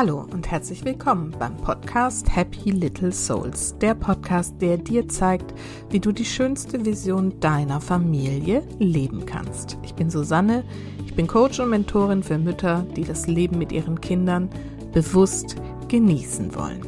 Hallo 0.00 0.24
und 0.32 0.48
herzlich 0.48 0.84
willkommen 0.84 1.34
beim 1.40 1.56
Podcast 1.56 2.36
Happy 2.36 2.70
Little 2.70 3.10
Souls, 3.10 3.76
der 3.78 3.96
Podcast, 3.96 4.54
der 4.60 4.76
dir 4.76 5.08
zeigt, 5.08 5.52
wie 5.90 5.98
du 5.98 6.12
die 6.12 6.24
schönste 6.24 6.86
Vision 6.86 7.40
deiner 7.40 7.80
Familie 7.80 8.62
leben 8.78 9.26
kannst. 9.26 9.76
Ich 9.82 9.96
bin 9.96 10.08
Susanne, 10.08 10.62
ich 11.04 11.16
bin 11.16 11.26
Coach 11.26 11.58
und 11.58 11.70
Mentorin 11.70 12.22
für 12.22 12.38
Mütter, 12.38 12.86
die 12.94 13.02
das 13.02 13.26
Leben 13.26 13.58
mit 13.58 13.72
ihren 13.72 14.00
Kindern 14.00 14.48
bewusst 14.92 15.56
genießen 15.88 16.54
wollen. 16.54 16.82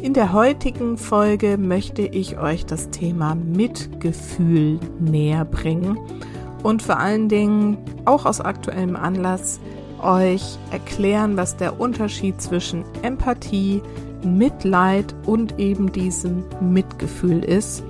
In 0.00 0.14
der 0.14 0.32
heutigen 0.32 0.98
Folge 0.98 1.58
möchte 1.58 2.02
ich 2.02 2.38
euch 2.38 2.64
das 2.64 2.90
Thema 2.90 3.34
Mitgefühl 3.34 4.78
näher 5.00 5.44
bringen 5.44 5.98
und 6.62 6.80
vor 6.80 6.98
allen 6.98 7.28
Dingen 7.28 7.78
auch 8.04 8.24
aus 8.24 8.40
aktuellem 8.40 8.94
Anlass 8.94 9.58
euch 10.02 10.58
erklären, 10.70 11.36
was 11.36 11.56
der 11.56 11.80
Unterschied 11.80 12.40
zwischen 12.40 12.84
Empathie, 13.02 13.82
Mitleid 14.24 15.14
und 15.26 15.58
eben 15.58 15.92
diesem 15.92 16.44
Mitgefühl 16.60 17.44
ist 17.44 17.82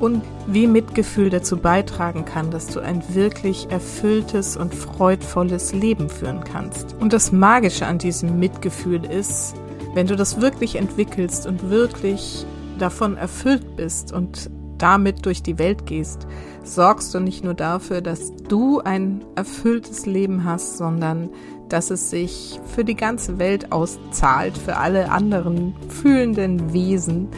und 0.00 0.22
wie 0.46 0.66
Mitgefühl 0.66 1.30
dazu 1.30 1.56
beitragen 1.56 2.24
kann, 2.24 2.50
dass 2.50 2.66
du 2.66 2.80
ein 2.80 3.02
wirklich 3.14 3.70
erfülltes 3.70 4.56
und 4.56 4.74
freudvolles 4.74 5.72
Leben 5.72 6.08
führen 6.08 6.42
kannst. 6.44 6.96
Und 6.98 7.12
das 7.12 7.30
Magische 7.30 7.86
an 7.86 7.98
diesem 7.98 8.38
Mitgefühl 8.38 9.04
ist, 9.04 9.54
wenn 9.94 10.06
du 10.06 10.16
das 10.16 10.40
wirklich 10.40 10.76
entwickelst 10.76 11.46
und 11.46 11.70
wirklich 11.70 12.44
davon 12.78 13.16
erfüllt 13.16 13.76
bist 13.76 14.12
und 14.12 14.50
damit 14.82 15.24
durch 15.24 15.42
die 15.42 15.58
Welt 15.58 15.86
gehst, 15.86 16.26
sorgst 16.64 17.14
du 17.14 17.20
nicht 17.20 17.44
nur 17.44 17.54
dafür, 17.54 18.00
dass 18.00 18.32
du 18.48 18.80
ein 18.80 19.24
erfülltes 19.36 20.06
Leben 20.06 20.44
hast, 20.44 20.76
sondern 20.76 21.30
dass 21.68 21.90
es 21.90 22.10
sich 22.10 22.60
für 22.66 22.84
die 22.84 22.96
ganze 22.96 23.38
Welt 23.38 23.72
auszahlt, 23.72 24.58
für 24.58 24.76
alle 24.76 25.10
anderen 25.10 25.74
fühlenden 25.88 26.72
Wesen. 26.72 27.28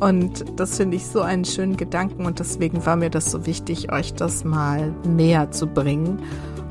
Und 0.00 0.44
das 0.56 0.76
finde 0.76 0.96
ich 0.96 1.06
so 1.06 1.20
einen 1.22 1.44
schönen 1.44 1.76
Gedanken 1.76 2.26
und 2.26 2.38
deswegen 2.38 2.84
war 2.84 2.96
mir 2.96 3.10
das 3.10 3.30
so 3.30 3.46
wichtig, 3.46 3.92
euch 3.92 4.14
das 4.14 4.44
mal 4.44 4.92
näher 5.06 5.50
zu 5.50 5.66
bringen. 5.66 6.18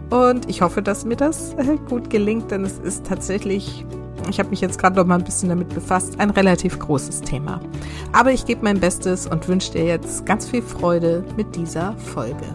Und 0.10 0.50
ich 0.50 0.62
hoffe, 0.62 0.82
dass 0.82 1.06
mir 1.06 1.16
das 1.16 1.56
gut 1.90 2.10
gelingt, 2.10 2.52
denn 2.52 2.66
es 2.66 2.78
ist 2.78 3.06
tatsächlich, 3.06 3.86
ich 4.30 4.40
habe 4.40 4.50
mich 4.50 4.62
jetzt 4.62 4.80
gerade 4.80 4.96
noch 4.96 5.06
mal 5.06 5.18
ein 5.18 5.24
bisschen 5.24 5.50
damit 5.50 5.70
befasst, 5.70 6.20
ein 6.20 6.30
relativ 6.30 6.78
großes 6.80 7.22
Thema. 7.22 7.62
Aber 8.12 8.32
ich 8.32 8.46
gebe 8.46 8.64
mein 8.64 8.80
Bestes 8.80 9.28
und 9.28 9.48
wünsche 9.48 9.72
dir 9.72 9.86
jetzt 9.86 10.26
ganz 10.26 10.50
viel 10.50 10.62
Freude 10.62 11.24
mit 11.38 11.56
dieser 11.56 11.94
Folge. 11.98 12.46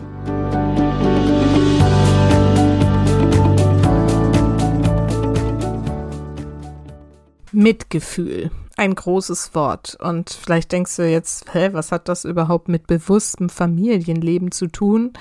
Mitgefühl. 7.53 8.51
Ein 8.77 8.95
großes 8.95 9.55
Wort. 9.55 9.97
Und 10.01 10.31
vielleicht 10.31 10.73
denkst 10.73 10.97
du 10.97 11.09
jetzt, 11.09 11.55
hä, 11.55 11.71
was 11.73 11.91
hat 11.91 12.09
das 12.09 12.27
überhaupt 12.27 12.69
mit 12.69 12.87
bewusstem 12.87 13.49
Familienleben 13.49 14.53
zu 14.53 14.67
tun? 14.67 15.15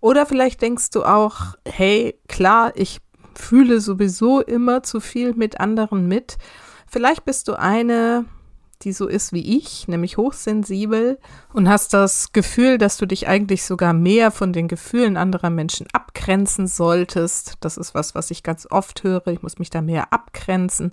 Oder 0.00 0.26
vielleicht 0.26 0.62
denkst 0.62 0.90
du 0.90 1.04
auch, 1.04 1.56
hey, 1.64 2.18
klar, 2.28 2.72
ich 2.74 3.00
fühle 3.38 3.80
sowieso 3.80 4.40
immer 4.40 4.82
zu 4.82 5.00
viel 5.00 5.34
mit 5.34 5.60
anderen 5.60 6.06
mit. 6.08 6.36
Vielleicht 6.86 7.24
bist 7.24 7.48
du 7.48 7.58
eine, 7.58 8.24
die 8.82 8.92
so 8.92 9.06
ist 9.06 9.32
wie 9.32 9.56
ich, 9.56 9.88
nämlich 9.88 10.16
hochsensibel 10.16 11.18
und 11.52 11.68
hast 11.68 11.94
das 11.94 12.32
Gefühl, 12.32 12.78
dass 12.78 12.98
du 12.98 13.06
dich 13.06 13.26
eigentlich 13.26 13.64
sogar 13.64 13.92
mehr 13.92 14.30
von 14.30 14.52
den 14.52 14.68
Gefühlen 14.68 15.16
anderer 15.16 15.50
Menschen 15.50 15.86
abgrenzen 15.92 16.66
solltest. 16.66 17.54
Das 17.60 17.78
ist 17.78 17.94
was, 17.94 18.14
was 18.14 18.30
ich 18.30 18.42
ganz 18.42 18.66
oft 18.70 19.02
höre. 19.02 19.26
Ich 19.28 19.42
muss 19.42 19.58
mich 19.58 19.70
da 19.70 19.80
mehr 19.80 20.12
abgrenzen 20.12 20.92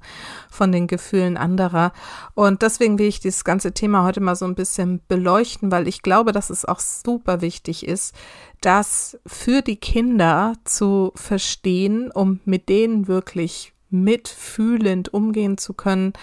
von 0.49 0.71
den 0.71 0.87
Gefühlen 0.87 1.35
anderer. 1.35 1.91
Und 2.35 2.61
deswegen 2.61 2.97
will 2.99 3.07
ich 3.07 3.19
dieses 3.19 3.43
ganze 3.43 3.73
Thema 3.73 4.03
heute 4.03 4.21
mal 4.21 4.35
so 4.35 4.45
ein 4.45 4.55
bisschen 4.55 5.01
beleuchten, 5.07 5.71
weil 5.71 5.87
ich 5.87 6.01
glaube, 6.01 6.31
dass 6.31 6.49
es 6.49 6.65
auch 6.65 6.79
super 6.79 7.41
wichtig 7.41 7.85
ist, 7.85 8.15
das 8.61 9.19
für 9.25 9.61
die 9.61 9.75
Kinder 9.75 10.53
zu 10.63 11.11
verstehen, 11.15 12.11
um 12.11 12.39
mit 12.45 12.69
denen 12.69 13.07
wirklich 13.09 13.72
mitfühlend 13.93 15.13
umgehen 15.13 15.57
zu 15.57 15.73
können, 15.73 16.13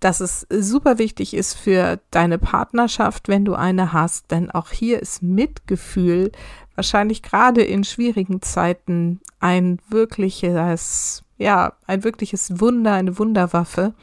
dass 0.00 0.20
es 0.20 0.46
super 0.50 0.98
wichtig 0.98 1.32
ist 1.32 1.54
für 1.54 2.00
deine 2.10 2.38
Partnerschaft, 2.38 3.28
wenn 3.28 3.44
du 3.44 3.54
eine 3.54 3.92
hast, 3.92 4.30
denn 4.32 4.50
auch 4.50 4.70
hier 4.70 5.00
ist 5.00 5.22
Mitgefühl 5.22 6.32
wahrscheinlich 6.74 7.22
gerade 7.22 7.62
in 7.62 7.84
schwierigen 7.84 8.42
Zeiten 8.42 9.20
ein 9.40 9.78
wirkliches, 9.88 11.24
ja, 11.38 11.74
ein 11.86 12.04
wirkliches 12.04 12.60
Wunder, 12.60 12.94
eine 12.94 13.18
Wunderwaffe. 13.18 13.94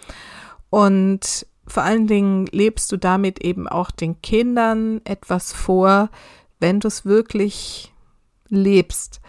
Und 0.69 1.45
vor 1.67 1.83
allen 1.83 2.07
Dingen 2.07 2.47
lebst 2.47 2.91
du 2.91 2.97
damit 2.97 3.43
eben 3.43 3.67
auch 3.67 3.91
den 3.91 4.21
Kindern 4.21 5.01
etwas 5.03 5.53
vor, 5.53 6.09
wenn 6.59 6.79
du 6.79 6.87
es 6.87 7.05
wirklich 7.05 7.93
lebst 8.47 9.21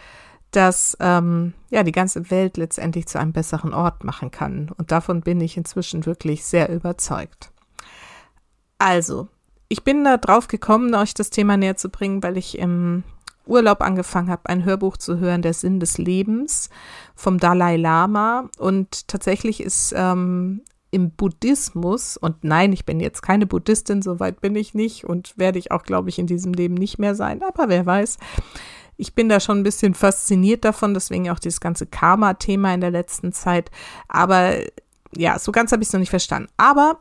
das 0.51 0.97
ähm, 0.99 1.53
ja 1.69 1.83
die 1.83 1.91
ganze 1.91 2.29
Welt 2.29 2.57
letztendlich 2.57 3.07
zu 3.07 3.19
einem 3.19 3.33
besseren 3.33 3.73
Ort 3.73 4.03
machen 4.03 4.31
kann. 4.31 4.69
Und 4.77 4.91
davon 4.91 5.21
bin 5.21 5.41
ich 5.41 5.57
inzwischen 5.57 6.05
wirklich 6.05 6.43
sehr 6.43 6.69
überzeugt. 6.69 7.51
Also, 8.77 9.27
ich 9.69 9.83
bin 9.83 10.03
da 10.03 10.17
drauf 10.17 10.47
gekommen, 10.47 10.93
euch 10.95 11.13
das 11.13 11.29
Thema 11.29 11.55
näher 11.57 11.77
zu 11.77 11.89
bringen, 11.89 12.21
weil 12.23 12.37
ich 12.37 12.57
im 12.57 13.03
Urlaub 13.45 13.81
angefangen 13.81 14.29
habe, 14.29 14.49
ein 14.49 14.65
Hörbuch 14.65 14.97
zu 14.97 15.19
hören, 15.19 15.41
Der 15.41 15.53
Sinn 15.53 15.79
des 15.79 15.97
Lebens 15.97 16.69
vom 17.15 17.37
Dalai 17.37 17.77
Lama. 17.77 18.49
Und 18.57 19.07
tatsächlich 19.07 19.61
ist 19.61 19.93
ähm, 19.95 20.61
im 20.91 21.11
Buddhismus, 21.11 22.17
und 22.17 22.43
nein, 22.43 22.73
ich 22.73 22.85
bin 22.85 22.99
jetzt 22.99 23.21
keine 23.21 23.47
Buddhistin, 23.47 24.01
soweit 24.01 24.41
bin 24.41 24.55
ich 24.55 24.73
nicht 24.73 25.05
und 25.05 25.37
werde 25.37 25.57
ich 25.57 25.71
auch, 25.71 25.83
glaube 25.83 26.09
ich, 26.09 26.19
in 26.19 26.27
diesem 26.27 26.53
Leben 26.53 26.75
nicht 26.75 26.99
mehr 26.99 27.15
sein, 27.15 27.41
aber 27.41 27.69
wer 27.69 27.85
weiß, 27.85 28.17
ich 29.01 29.15
bin 29.15 29.29
da 29.29 29.39
schon 29.39 29.57
ein 29.57 29.63
bisschen 29.63 29.95
fasziniert 29.95 30.63
davon, 30.63 30.93
deswegen 30.93 31.31
auch 31.31 31.39
dieses 31.39 31.59
ganze 31.59 31.87
Karma-Thema 31.87 32.71
in 32.75 32.81
der 32.81 32.91
letzten 32.91 33.33
Zeit. 33.33 33.71
Aber 34.07 34.53
ja, 35.17 35.39
so 35.39 35.51
ganz 35.51 35.71
habe 35.71 35.81
ich 35.81 35.89
es 35.89 35.93
noch 35.93 35.99
nicht 35.99 36.11
verstanden. 36.11 36.49
Aber, 36.55 36.99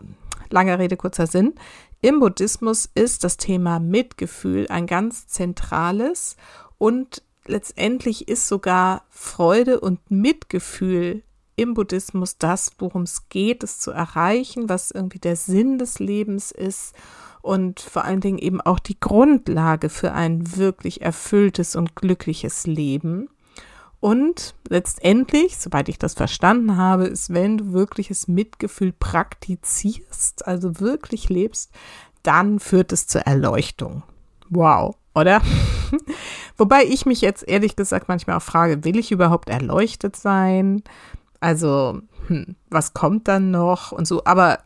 lange 0.49 0.79
Rede, 0.79 0.97
kurzer 0.97 1.27
Sinn. 1.27 1.55
Im 2.01 2.19
Buddhismus 2.19 2.89
ist 2.95 3.23
das 3.23 3.37
Thema 3.37 3.81
Mitgefühl 3.81 4.67
ein 4.71 4.87
ganz 4.87 5.27
zentrales 5.27 6.37
und 6.79 7.23
letztendlich 7.45 8.29
ist 8.29 8.49
sogar 8.49 9.03
Freude 9.11 9.79
und 9.79 10.11
Mitgefühl 10.11 11.23
im 11.57 11.75
Buddhismus 11.75 12.39
das, 12.39 12.73
worum 12.79 13.03
es 13.03 13.29
geht, 13.29 13.63
es 13.63 13.79
zu 13.79 13.91
erreichen, 13.91 14.71
was 14.71 14.91
irgendwie 14.91 15.19
der 15.19 15.37
Sinn 15.37 15.77
des 15.77 15.99
Lebens 15.99 16.51
ist 16.51 16.95
und 17.43 17.81
vor 17.81 18.05
allen 18.05 18.21
Dingen 18.21 18.39
eben 18.39 18.61
auch 18.61 18.79
die 18.79 18.99
Grundlage 18.99 19.89
für 19.89 20.13
ein 20.13 20.57
wirklich 20.57 21.03
erfülltes 21.03 21.77
und 21.77 21.97
glückliches 21.97 22.67
Leben. 22.67 23.29
Und 24.01 24.55
letztendlich, 24.69 25.59
soweit 25.59 25.89
ich 25.91 25.99
das 25.99 26.15
verstanden 26.15 26.77
habe, 26.77 27.05
ist, 27.05 27.33
wenn 27.33 27.59
du 27.59 27.73
wirkliches 27.73 28.29
Mitgefühl 28.29 28.93
praktizierst, 28.93 30.47
also 30.47 30.81
wirklich 30.81 31.29
lebst, 31.29 31.71
dann 32.23 32.61
führt 32.61 32.93
es 32.93 33.07
zur 33.07 33.23
Erleuchtung. 33.23 34.03
Wow, 34.49 34.97
oder? 35.15 35.43
Wobei 36.57 36.85
ich 36.85 37.05
mich 37.05 37.21
jetzt 37.21 37.47
ehrlich 37.47 37.77
gesagt 37.77 38.09
manchmal 38.09 38.37
auch 38.37 38.43
frage, 38.43 38.85
will 38.85 38.99
ich 38.99 39.13
überhaupt 39.13 39.51
erleuchtet 39.51 40.17
sein? 40.17 40.83
Also, 41.41 42.01
hm, 42.27 42.57
was 42.71 42.95
kommt 42.95 43.29
dann 43.29 43.51
noch 43.51 43.93
und 43.93 44.07
so? 44.07 44.25
Aber 44.25 44.61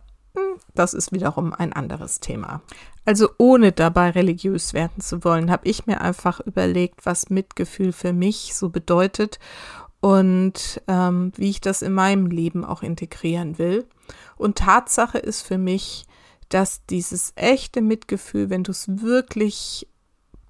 das 0.75 0.95
ist 0.95 1.13
wiederum 1.13 1.53
ein 1.53 1.73
anderes 1.73 2.21
Thema. 2.21 2.63
Also 3.05 3.31
ohne 3.39 3.73
dabei 3.73 4.11
religiös 4.11 4.75
werden 4.75 5.01
zu 5.01 5.25
wollen, 5.25 5.51
habe 5.51 5.69
ich 5.69 5.87
mir 5.87 6.01
einfach 6.01 6.41
überlegt, 6.41 7.07
was 7.07 7.31
Mitgefühl 7.31 7.93
für 7.93 8.13
mich 8.13 8.55
so 8.55 8.71
bedeutet 8.71 9.39
und 10.01 10.83
ähm, 10.89 11.33
wie 11.37 11.51
ich 11.51 11.61
das 11.61 11.83
in 11.83 11.93
meinem 11.93 12.27
Leben 12.27 12.65
auch 12.65 12.83
integrieren 12.83 13.59
will. 13.59 13.87
Und 14.37 14.59
Tatsache 14.59 15.19
ist 15.19 15.43
für 15.43 15.59
mich, 15.59 16.07
dass 16.49 16.85
dieses 16.87 17.33
echte 17.37 17.81
Mitgefühl, 17.81 18.51
wenn 18.51 18.65
du 18.65 18.73
es 18.73 19.01
wirklich 19.01 19.89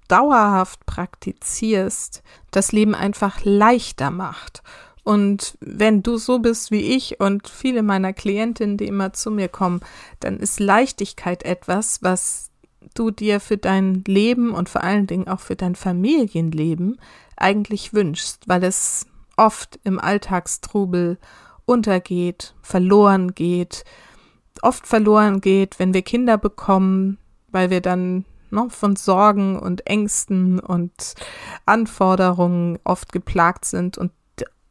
dauerhaft 0.07 0.85
praktizierst, 0.85 2.21
das 2.51 2.71
Leben 2.71 2.95
einfach 2.95 3.39
leichter 3.43 4.11
macht 4.11 4.61
und 5.05 5.55
wenn 5.61 6.01
du 6.01 6.17
so 6.17 6.39
bist 6.39 6.71
wie 6.71 6.95
ich 6.95 7.19
und 7.19 7.47
viele 7.47 7.83
meiner 7.83 8.11
Klientinnen, 8.11 8.75
die 8.75 8.87
immer 8.87 9.13
zu 9.13 9.29
mir 9.29 9.47
kommen, 9.47 9.81
dann 10.19 10.37
ist 10.37 10.59
Leichtigkeit 10.59 11.43
etwas, 11.43 12.01
was 12.01 12.49
du 12.95 13.11
dir 13.11 13.39
für 13.39 13.57
dein 13.57 14.03
Leben 14.07 14.51
und 14.51 14.67
vor 14.67 14.83
allen 14.83 15.05
Dingen 15.05 15.27
auch 15.27 15.41
für 15.41 15.55
dein 15.55 15.75
Familienleben 15.75 16.99
eigentlich 17.37 17.93
wünschst, 17.93 18.47
weil 18.47 18.63
es 18.63 19.05
oft 19.37 19.79
im 19.83 19.99
Alltagstrubel 19.99 21.19
untergeht, 21.65 22.55
verloren 22.63 23.35
geht, 23.35 23.83
oft 24.63 24.87
verloren 24.87 25.39
geht, 25.39 25.77
wenn 25.77 25.93
wir 25.93 26.01
Kinder 26.01 26.39
bekommen, 26.39 27.19
weil 27.51 27.69
wir 27.69 27.81
dann 27.81 28.25
noch 28.49 28.71
von 28.71 28.95
Sorgen 28.95 29.59
und 29.59 29.85
Ängsten 29.85 30.59
und 30.59 31.13
Anforderungen 31.67 32.79
oft 32.83 33.11
geplagt 33.11 33.65
sind 33.65 33.99
und 33.99 34.11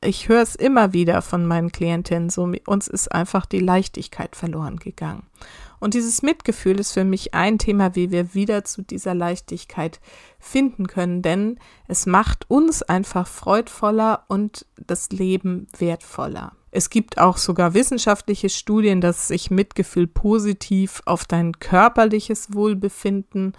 ich 0.05 0.29
höre 0.29 0.43
es 0.43 0.55
immer 0.55 0.93
wieder 0.93 1.23
von 1.23 1.47
meinen 1.47 1.73
Klientinnen, 1.73 2.31
so 2.31 2.51
uns 2.67 2.89
ist 2.89 3.13
einfach 3.13 3.47
die 3.47 3.61
Leichtigkeit 3.61 4.37
verloren 4.37 4.77
gegangen. 4.77 5.25
Und 5.81 5.95
dieses 5.95 6.23
Mitgefühl 6.23 6.81
ist 6.81 6.93
für 6.93 7.05
mich 7.05 7.35
ein 7.35 7.59
Thema, 7.59 7.95
wie 7.95 8.11
wir 8.11 8.33
wieder 8.35 8.65
zu 8.65 8.83
dieser 8.83 9.15
Leichtigkeit 9.15 10.01
finden 10.39 10.87
können, 10.87 11.21
denn 11.21 11.59
es 11.89 12.07
macht 12.07 12.49
uns 12.49 12.83
einfach 12.83 13.27
freudvoller 13.27 14.25
und 14.29 14.67
das 14.87 15.11
Leben 15.11 15.67
wertvoller. 15.77 16.53
Es 16.71 16.91
gibt 16.91 17.19
auch 17.19 17.37
sogar 17.37 17.75
wissenschaftliche 17.75 18.49
Studien, 18.49 19.01
dass 19.01 19.29
sich 19.29 19.51
Mitgefühl 19.51 20.07
positiv 20.07 21.03
auf 21.05 21.25
dein 21.25 21.59
körperliches 21.61 22.55
Wohlbefinden 22.55 23.53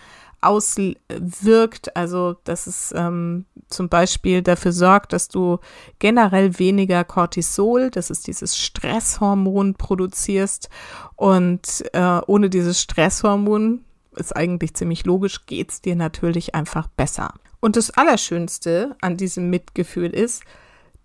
auswirkt. 0.45 1.95
Also, 1.95 2.35
dass 2.43 2.67
es 2.67 2.93
ähm, 2.95 3.45
zum 3.67 3.89
Beispiel 3.89 4.41
dafür 4.41 4.71
sorgt, 4.71 5.13
dass 5.13 5.27
du 5.27 5.59
generell 5.99 6.59
weniger 6.59 7.03
Cortisol, 7.03 7.89
das 7.89 8.09
ist 8.09 8.27
dieses 8.27 8.57
Stresshormon, 8.57 9.75
produzierst. 9.75 10.69
Und 11.15 11.83
äh, 11.93 12.21
ohne 12.27 12.49
dieses 12.49 12.81
Stresshormon, 12.81 13.85
ist 14.15 14.35
eigentlich 14.35 14.73
ziemlich 14.73 15.05
logisch, 15.05 15.45
geht 15.45 15.71
es 15.71 15.81
dir 15.81 15.95
natürlich 15.95 16.55
einfach 16.55 16.87
besser. 16.87 17.33
Und 17.59 17.75
das 17.75 17.91
Allerschönste 17.91 18.95
an 19.01 19.17
diesem 19.17 19.49
Mitgefühl 19.49 20.11
ist, 20.11 20.43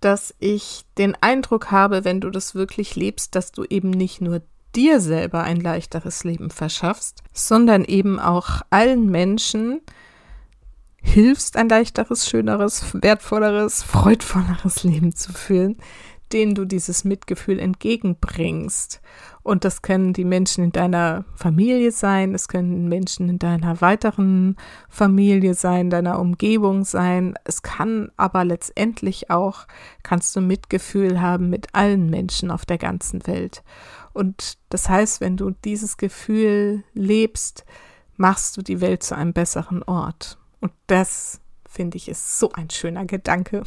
dass 0.00 0.34
ich 0.38 0.84
den 0.96 1.16
Eindruck 1.20 1.70
habe, 1.70 2.04
wenn 2.04 2.20
du 2.20 2.30
das 2.30 2.54
wirklich 2.54 2.96
lebst, 2.96 3.34
dass 3.34 3.52
du 3.52 3.64
eben 3.64 3.90
nicht 3.90 4.20
nur 4.20 4.42
dir 4.74 5.00
selber 5.00 5.42
ein 5.42 5.60
leichteres 5.60 6.24
Leben 6.24 6.50
verschaffst, 6.50 7.22
sondern 7.32 7.84
eben 7.84 8.18
auch 8.18 8.62
allen 8.70 9.10
Menschen 9.10 9.80
hilfst, 11.02 11.56
ein 11.56 11.68
leichteres, 11.68 12.28
schöneres, 12.28 12.84
wertvolleres, 12.92 13.82
freudvolleres 13.82 14.84
Leben 14.84 15.14
zu 15.14 15.32
führen, 15.32 15.76
denen 16.32 16.54
du 16.54 16.64
dieses 16.64 17.04
Mitgefühl 17.04 17.58
entgegenbringst. 17.58 19.00
Und 19.42 19.64
das 19.64 19.82
können 19.82 20.12
die 20.12 20.24
Menschen 20.24 20.64
in 20.64 20.72
deiner 20.72 21.24
Familie 21.34 21.90
sein, 21.90 22.34
es 22.34 22.46
können 22.46 22.88
Menschen 22.88 23.28
in 23.28 23.38
deiner 23.38 23.80
weiteren 23.80 24.56
Familie 24.88 25.54
sein, 25.54 25.90
deiner 25.90 26.20
Umgebung 26.20 26.84
sein. 26.84 27.34
Es 27.44 27.62
kann 27.62 28.12
aber 28.16 28.44
letztendlich 28.44 29.30
auch, 29.30 29.66
kannst 30.02 30.36
du 30.36 30.40
Mitgefühl 30.40 31.20
haben 31.20 31.48
mit 31.48 31.74
allen 31.74 32.10
Menschen 32.10 32.50
auf 32.50 32.66
der 32.66 32.78
ganzen 32.78 33.26
Welt. 33.26 33.62
Und 34.20 34.58
das 34.68 34.90
heißt, 34.90 35.22
wenn 35.22 35.38
du 35.38 35.52
dieses 35.64 35.96
Gefühl 35.96 36.84
lebst, 36.92 37.64
machst 38.18 38.54
du 38.54 38.60
die 38.60 38.82
Welt 38.82 39.02
zu 39.02 39.16
einem 39.16 39.32
besseren 39.32 39.82
Ort. 39.82 40.36
Und 40.60 40.72
das 40.88 41.40
finde 41.66 41.96
ich 41.96 42.06
ist 42.06 42.38
so 42.38 42.52
ein 42.52 42.68
schöner 42.68 43.06
Gedanke. 43.06 43.64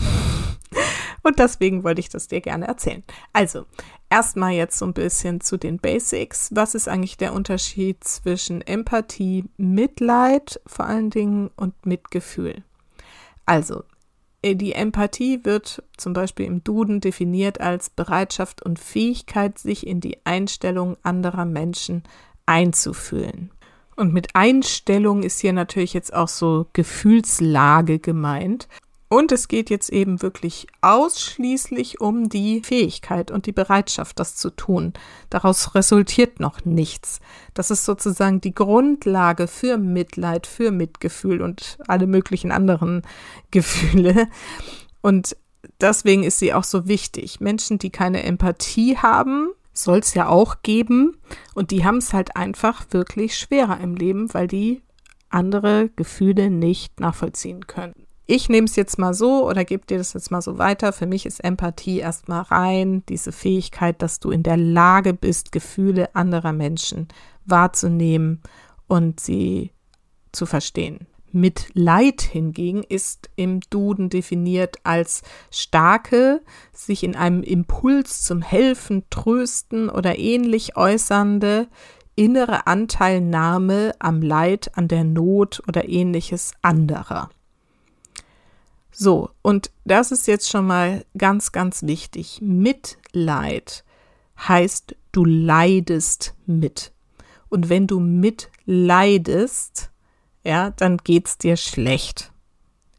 Und 1.24 1.40
deswegen 1.40 1.84
wollte 1.84 2.02
ich 2.02 2.10
das 2.10 2.28
dir 2.28 2.40
gerne 2.40 2.68
erzählen. 2.68 3.04
Also, 3.32 3.66
erstmal 4.12 4.52
jetzt 4.52 4.78
so 4.78 4.86
ein 4.86 4.94
bisschen 4.94 5.42
zu 5.42 5.58
den 5.58 5.80
Basics. 5.80 6.52
Was 6.54 6.76
ist 6.76 6.88
eigentlich 6.88 7.18
der 7.18 7.34
Unterschied 7.34 8.04
zwischen 8.04 8.62
Empathie, 8.62 9.46
Mitleid 9.58 10.62
vor 10.68 10.86
allen 10.86 11.10
Dingen 11.10 11.50
und 11.56 11.84
Mitgefühl? 11.84 12.64
Also, 13.48 13.86
die 14.44 14.74
Empathie 14.74 15.40
wird 15.44 15.84
zum 15.98 16.13
Beispiel 16.13 16.45
im 16.45 16.63
Duden 16.63 17.00
definiert 17.00 17.62
als 17.62 17.90
Bereitschaft 17.90 18.62
und 18.62 18.78
Fähigkeit, 18.78 19.57
sich 19.57 19.88
in 19.88 20.01
die 20.01 20.18
Einstellung 20.25 20.98
anderer 21.01 21.45
Menschen 21.45 22.04
einzufühlen. 22.45 23.51
Und 23.95 24.13
mit 24.13 24.36
Einstellung 24.36 25.24
ist 25.24 25.40
hier 25.40 25.54
natürlich 25.54 25.94
jetzt 25.94 26.13
auch 26.13 26.28
so 26.28 26.66
Gefühlslage 26.74 28.00
gemeint. 28.00 28.68
Und 29.13 29.31
es 29.31 29.48
geht 29.48 29.69
jetzt 29.69 29.92
eben 29.92 30.24
wirklich 30.24 30.65
ausschließlich 30.81 32.01
um 32.01 32.30
die 32.30 32.63
Fähigkeit 32.63 33.30
und 33.30 33.45
die 33.45 33.51
Bereitschaft, 33.51 34.18
das 34.18 34.36
zu 34.36 34.50
tun. 34.50 34.94
Daraus 35.30 35.75
resultiert 35.75 36.39
noch 36.39 36.65
nichts. 36.65 37.19
Das 37.54 37.69
ist 37.69 37.86
sozusagen 37.86 38.42
die 38.42 38.56
Grundlage 38.56 39.45
für 39.48 39.77
Mitleid, 39.77 40.48
für 40.48 40.71
Mitgefühl 40.71 41.44
und 41.44 41.77
alle 41.88 42.07
möglichen 42.07 42.51
anderen 42.51 43.04
Gefühle. 43.51 44.30
Und 45.01 45.38
deswegen 45.80 46.24
ist 46.24 46.39
sie 46.39 46.51
auch 46.51 46.63
so 46.63 46.88
wichtig. 46.88 47.39
Menschen, 47.39 47.77
die 47.77 47.92
keine 47.92 48.24
Empathie 48.24 48.98
haben, 48.98 49.50
soll 49.74 50.00
es 50.00 50.16
ja 50.16 50.27
auch 50.27 50.63
geben. 50.63 51.18
Und 51.54 51.69
die 51.69 51.86
haben 51.86 51.98
es 51.98 52.13
halt 52.13 52.36
einfach 52.36 52.88
wirklich 52.89 53.38
schwerer 53.38 53.80
im 53.80 53.94
Leben, 53.94 54.33
weil 54.33 54.48
die 54.48 54.81
andere 55.30 55.89
Gefühle 55.95 56.50
nicht 56.50 57.00
nachvollziehen 57.00 57.68
können 57.68 58.07
ich 58.25 58.48
nehme 58.50 58.66
es 58.66 58.75
jetzt 58.75 58.98
mal 58.98 59.14
so 59.14 59.48
oder 59.48 59.66
gebe 59.66 59.86
dir 59.86 59.98
das 59.98 60.14
jetzt 60.14 60.31
mal 60.31 60.42
so 60.42 60.58
weiter. 60.58 60.94
Für 60.94 61.06
mich 61.06 61.25
ist 61.25 61.44
Empathie 61.44 62.00
erstmal 62.00 62.42
rein 62.44 63.04
diese 63.10 63.31
Fähigkeit, 63.31 64.02
dass 64.02 64.20
du 64.20 64.31
in 64.31 64.44
der 64.44 64.58
Lage 64.58 65.14
bist, 65.14 65.52
Gefühle 65.52 66.16
anderer 66.16 66.54
Menschen 66.54 67.10
wahrzunehmen 67.46 68.42
und 68.88 69.20
sie 69.20 69.72
zu 70.31 70.46
verstehen. 70.46 71.08
Mitleid 71.34 72.22
hingegen 72.22 72.84
ist 72.84 73.30
im 73.36 73.60
Duden 73.72 74.10
definiert 74.10 74.78
als 74.84 75.24
starke, 75.50 76.42
sich 76.72 77.04
in 77.04 77.16
einem 77.16 77.42
Impuls 77.42 78.22
zum 78.22 78.42
Helfen, 78.42 79.04
Trösten 79.10 79.90
oder 79.90 80.18
ähnlich 80.18 80.78
äußernde 80.78 81.68
innere 82.16 82.68
Anteilnahme 82.68 83.94
am 83.98 84.22
Leid, 84.22 84.78
an 84.78 84.88
der 84.88 85.04
Not 85.04 85.64
oder 85.68 85.90
ähnliches 85.90 86.54
anderer. 86.62 87.30
So, 88.95 89.31
und 89.42 89.72
das 89.86 90.12
ist 90.12 90.28
jetzt 90.28 90.50
schon 90.50 90.68
mal 90.68 91.04
ganz, 91.18 91.51
ganz 91.51 91.81
wichtig. 91.84 92.40
Mitleid 92.42 93.84
heißt, 94.38 94.95
du 95.12 95.25
leidest 95.25 96.36
mit. 96.45 96.94
Und 97.50 97.69
wenn 97.69 97.88
du 97.88 98.00
mitleidest, 98.00 99.92
ja, 100.44 100.69
dann 100.72 100.98
geht's 100.98 101.40
dir 101.40 101.57
schlecht. 101.57 102.31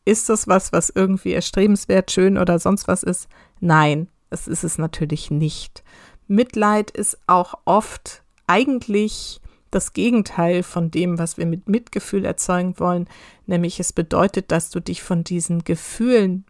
Ist 0.05 0.29
das 0.29 0.49
was, 0.49 0.73
was 0.73 0.91
irgendwie 0.91 1.33
erstrebenswert, 1.33 2.11
schön 2.11 2.39
oder 2.39 2.59
sonst 2.59 2.89
was 2.89 3.05
ist? 3.05 3.29
Nein, 3.61 4.09
das 4.31 4.49
ist 4.49 4.65
es 4.65 4.79
natürlich 4.79 5.31
nicht. 5.31 5.85
Mitleid 6.27 6.91
ist 6.91 7.19
auch 7.29 7.55
oft 7.65 8.23
eigentlich 8.49 9.41
das 9.75 9.93
Gegenteil 9.93 10.63
von 10.63 10.91
dem, 10.91 11.19
was 11.19 11.37
wir 11.37 11.47
mit 11.47 11.69
Mitgefühl 11.69 12.25
erzeugen 12.25 12.79
wollen, 12.79 13.09
nämlich 13.47 13.81
es 13.81 13.93
bedeutet, 13.93 14.51
dass 14.51 14.71
du 14.71 14.81
dich 14.81 15.03
von 15.03 15.25
diesen 15.25 15.65
Gefühlen, 15.65 16.45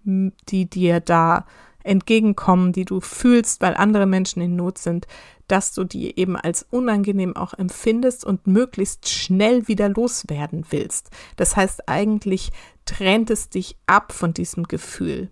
die 0.49 0.69
dir 0.69 1.01
da 1.01 1.47
entgegenkommen, 1.83 2.73
die 2.73 2.85
du 2.85 3.01
fühlst, 3.01 3.61
weil 3.61 3.75
andere 3.75 4.07
Menschen 4.07 4.41
in 4.43 4.57
Not 4.57 4.79
sind, 4.79 5.07
dass 5.49 5.73
du 5.73 5.85
die 5.85 6.19
eben 6.19 6.37
als 6.37 6.67
unangenehm 6.71 7.37
auch 7.37 7.55
empfindest 7.55 8.25
und 8.25 8.47
möglichst 8.47 9.09
schnell 9.09 9.69
wieder 9.69 9.91
loswerden 9.91 10.65
willst. 10.71 11.11
Das 11.37 11.57
heißt, 11.57 11.89
eigentlich 11.89 12.51
trennt 12.87 13.31
es 13.31 13.51
dich 13.51 13.77
ab 13.87 14.13
von 14.13 14.33
diesem 14.33 14.65
Gefühl. 14.65 15.31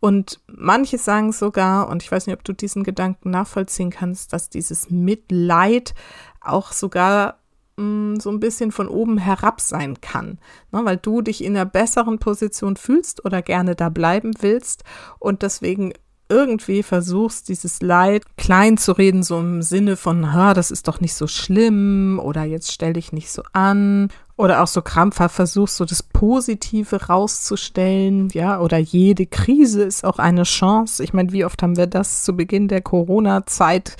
Und 0.00 0.40
manche 0.46 0.96
sagen 0.96 1.32
sogar, 1.32 1.88
und 1.88 2.04
ich 2.04 2.12
weiß 2.12 2.26
nicht, 2.26 2.36
ob 2.36 2.44
du 2.44 2.52
diesen 2.52 2.84
Gedanken 2.84 3.30
nachvollziehen 3.30 3.90
kannst, 3.90 4.32
dass 4.32 4.48
dieses 4.48 4.90
Mitleid 4.90 5.92
auch 6.40 6.72
sogar 6.72 7.38
mh, 7.76 7.84
mm, 7.84 8.20
so 8.20 8.30
ein 8.30 8.40
bisschen 8.40 8.72
von 8.72 8.88
oben 8.88 9.18
herab 9.18 9.60
sein 9.60 10.00
kann, 10.00 10.38
ne, 10.72 10.80
weil 10.84 10.96
du 10.96 11.22
dich 11.22 11.42
in 11.44 11.56
einer 11.56 11.66
besseren 11.66 12.18
Position 12.18 12.76
fühlst 12.76 13.24
oder 13.24 13.42
gerne 13.42 13.74
da 13.74 13.88
bleiben 13.88 14.32
willst 14.40 14.84
und 15.18 15.42
deswegen 15.42 15.92
irgendwie 16.30 16.82
versuchst, 16.82 17.48
dieses 17.48 17.80
Leid 17.80 18.24
klein 18.36 18.76
zu 18.76 18.92
reden, 18.92 19.22
so 19.22 19.38
im 19.38 19.62
Sinne 19.62 19.96
von, 19.96 20.22
das 20.54 20.70
ist 20.70 20.86
doch 20.86 21.00
nicht 21.00 21.14
so 21.14 21.26
schlimm 21.26 22.20
oder 22.22 22.44
jetzt 22.44 22.72
stell 22.72 22.92
dich 22.92 23.12
nicht 23.12 23.30
so 23.30 23.42
an 23.52 24.08
oder 24.36 24.62
auch 24.62 24.66
so 24.66 24.82
krampfhaft 24.82 25.34
versuchst, 25.34 25.76
so 25.76 25.84
das 25.84 26.02
Positive 26.02 27.06
rauszustellen, 27.06 28.28
ja, 28.32 28.60
oder 28.60 28.78
jede 28.78 29.26
Krise 29.26 29.82
ist 29.82 30.04
auch 30.04 30.18
eine 30.18 30.44
Chance. 30.44 31.02
Ich 31.02 31.12
meine, 31.12 31.32
wie 31.32 31.44
oft 31.44 31.62
haben 31.62 31.76
wir 31.76 31.86
das 31.86 32.22
zu 32.22 32.36
Beginn 32.36 32.68
der 32.68 32.82
Corona-Zeit 32.82 33.96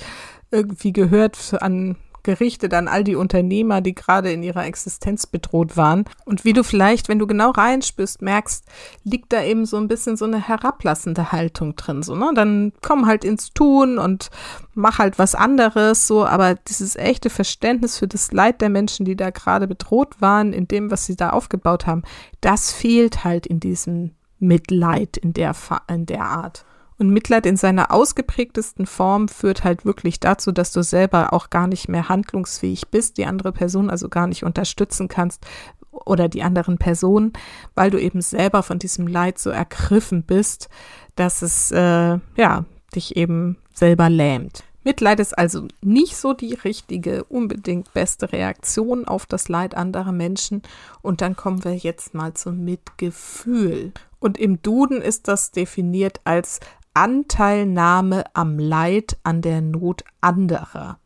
irgendwie 0.51 0.93
gehört 0.93 1.37
an 1.61 1.97
gerichtet 2.29 2.75
an 2.75 2.89
all 2.89 3.05
die 3.05 3.17
Unternehmer, 3.17 3.81
die 3.81 3.95
gerade 3.95 4.31
in 4.31 4.43
ihrer 4.43 4.67
Existenz 4.67 5.25
bedroht 5.27 5.79
waren. 5.79 6.05
Und 6.27 6.45
wie 6.45 6.53
du 6.53 6.63
vielleicht, 6.63 7.09
wenn 7.09 7.19
du 7.19 7.27
genau 7.27 7.53
reinspürst, 7.53 8.21
merkst, 8.21 8.67
liegt 9.03 9.33
da 9.33 9.43
eben 9.43 9.65
so 9.65 9.79
ein 9.79 9.89
bisschen 9.89 10.19
so 10.19 10.27
eine 10.27 10.47
herablassende 10.47 11.33
Haltung 11.33 11.75
drin. 11.75 12.03
So, 12.03 12.15
ne? 12.15 12.33
Dann 12.35 12.75
komm 12.83 13.07
halt 13.07 13.25
ins 13.25 13.55
Tun 13.55 13.97
und 13.97 14.29
mach 14.75 14.99
halt 14.99 15.19
was 15.19 15.35
anderes, 15.35 16.07
so, 16.07 16.27
aber 16.27 16.55
dieses 16.55 16.97
echte 16.97 17.31
Verständnis 17.31 17.97
für 17.97 18.07
das 18.07 18.31
Leid 18.31 18.61
der 18.61 18.69
Menschen, 18.69 19.07
die 19.07 19.17
da 19.17 19.31
gerade 19.31 19.67
bedroht 19.67 20.21
waren, 20.21 20.53
in 20.53 20.69
dem, 20.69 20.91
was 20.91 21.07
sie 21.07 21.17
da 21.17 21.31
aufgebaut 21.31 21.87
haben, 21.87 22.03
das 22.43 22.73
fehlt 22.73 23.25
halt 23.25 23.47
in 23.47 23.59
diesem 23.59 24.11
Mitleid 24.39 25.17
in 25.17 25.33
der, 25.33 25.57
in 25.89 26.05
der 26.05 26.25
Art. 26.25 26.67
Und 26.99 27.11
Mitleid 27.11 27.47
in 27.47 27.57
seiner 27.57 27.93
ausgeprägtesten 27.93 28.87
Form 28.87 29.29
führt 29.29 29.63
halt 29.63 29.85
wirklich 29.85 30.19
dazu, 30.19 30.51
dass 30.51 30.73
du 30.73 30.83
selber 30.83 31.33
auch 31.33 31.49
gar 31.49 31.69
nicht 31.69 31.89
mehr 31.89 32.09
handlungsfähig 32.09 32.89
bist, 32.89 33.19
die 33.19 33.27
andere 33.27 33.53
Person 33.53 33.89
also 33.89 34.09
gar 34.09 34.27
nicht 34.27 34.45
unterstützen 34.45 35.07
kannst 35.07 35.47
oder 35.93 36.29
die 36.29 36.43
anderen 36.43 36.79
Personen, 36.79 37.33
weil 37.75 37.91
du 37.91 38.01
eben 38.01 38.21
selber 38.21 38.63
von 38.63 38.79
diesem 38.79 39.07
Leid 39.07 39.39
so 39.39 39.51
ergriffen 39.51 40.25
bist, 40.25 40.69
dass 41.15 41.43
es 41.43 41.71
äh, 41.71 42.19
ja 42.37 42.65
dich 42.95 43.17
eben 43.17 43.59
selber 43.73 44.11
lähmt. 44.11 44.65
Mitleid 44.85 45.21
ist 45.21 45.37
also 45.37 45.69
nicht 45.83 46.17
so 46.17 46.33
die 46.33 46.55
richtige, 46.55 47.25
unbedingt 47.25 47.93
beste 47.93 48.33
Reaktion 48.33 49.07
auf 49.07 49.27
das 49.27 49.49
Leid 49.49 49.75
anderer 49.77 50.13
Menschen. 50.13 50.63
Und 51.03 51.21
dann 51.21 51.37
kommen 51.37 51.63
wir 51.63 51.77
jetzt 51.77 52.15
mal 52.15 52.33
zum 52.33 52.65
Mitgefühl. 52.65 53.93
Und 54.19 54.39
im 54.39 54.63
Duden 54.63 55.03
ist 55.03 55.29
das 55.29 55.51
definiert 55.51 56.21
als 56.25 56.61
Anteilnahme 56.99 58.25
am 58.35 58.59
Leid, 58.59 59.19
an 59.23 59.41
der 59.41 59.61
Not 59.61 60.03
anderer. 60.21 60.99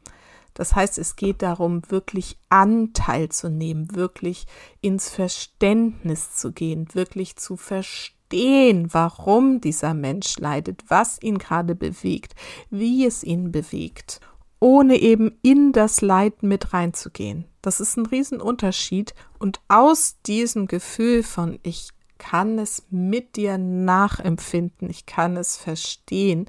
Das 0.55 0.75
heißt, 0.75 0.97
es 0.97 1.17
geht 1.17 1.43
darum, 1.43 1.83
wirklich 1.87 2.39
Anteil 2.49 3.29
zu 3.29 3.51
nehmen, 3.51 3.95
wirklich 3.95 4.47
ins 4.81 5.11
Verständnis 5.11 6.35
zu 6.35 6.53
gehen, 6.53 6.89
wirklich 6.95 7.37
zu 7.37 7.59
verstehen, 7.59 8.89
warum 8.95 9.61
dieser 9.61 9.93
Mensch 9.93 10.39
leidet, 10.39 10.83
was 10.89 11.21
ihn 11.21 11.37
gerade 11.37 11.75
bewegt, 11.75 12.37
wie 12.71 13.05
es 13.05 13.23
ihn 13.23 13.53
bewegt, 13.53 14.23
ohne 14.61 14.97
eben 14.97 15.37
in 15.43 15.73
das 15.73 16.01
Leid 16.01 16.43
mit 16.43 16.73
reinzugehen. 16.73 17.45
Das 17.61 17.81
ist 17.81 17.99
ein 17.99 18.07
Riesenunterschied 18.07 19.15
und 19.39 19.61
aus 19.69 20.17
diesem 20.25 20.69
Gefühl 20.69 21.23
von 21.23 21.59
ich 21.63 21.91
kann 22.23 22.61
es 22.61 22.85
mit 22.89 23.35
dir 23.35 23.59
nachempfinden, 23.59 24.89
ich 24.89 25.07
kann 25.07 25.37
es 25.37 25.57
verstehen, 25.57 26.49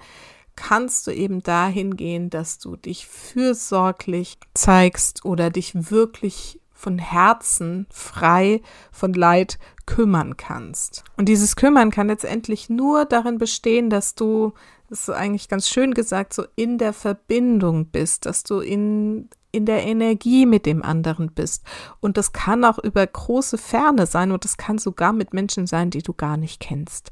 kannst 0.56 1.08
du 1.08 1.12
eben 1.12 1.42
dahin 1.42 1.98
gehen, 1.98 2.30
dass 2.30 2.60
du 2.60 2.76
dich 2.76 3.08
fürsorglich 3.08 4.38
zeigst 4.54 5.26
oder 5.26 5.50
dich 5.50 5.90
wirklich 5.90 6.62
von 6.74 7.00
Herzen 7.00 7.88
frei 7.90 8.62
von 8.92 9.14
Leid 9.14 9.58
kümmern 9.88 10.38
kannst. 10.38 11.04
Und 11.18 11.28
dieses 11.28 11.56
Kümmern 11.56 11.90
kann 11.90 12.08
letztendlich 12.08 12.70
nur 12.70 13.06
darin 13.06 13.40
bestehen, 13.40 13.90
dass 13.90 14.14
du, 14.14 14.54
das 14.90 15.08
ist 15.08 15.10
eigentlich 15.10 15.50
ganz 15.50 15.68
schön 15.68 15.96
gesagt, 15.96 16.36
so 16.36 16.46
in 16.56 16.78
der 16.78 16.94
Verbindung 16.94 17.88
bist, 17.88 18.28
dass 18.28 18.44
du 18.44 18.60
in 18.60 19.30
in 19.54 19.66
der 19.68 19.86
Energie 19.86 20.46
mit 20.46 20.66
dem 20.66 20.84
anderen 20.84 21.32
bist. 21.32 21.64
Und 22.02 22.18
das 22.18 22.34
kann 22.34 22.66
auch 22.66 22.80
über 22.80 23.06
große 23.06 23.58
Ferne 23.58 24.08
sein 24.08 24.32
und 24.32 24.44
das 24.44 24.58
kann 24.58 24.80
sogar 24.80 25.14
mit 25.14 25.34
Menschen 25.34 25.68
sein, 25.68 25.92
die 25.92 26.02
du 26.02 26.12
gar 26.12 26.38
nicht 26.38 26.60
kennst. 26.60 27.12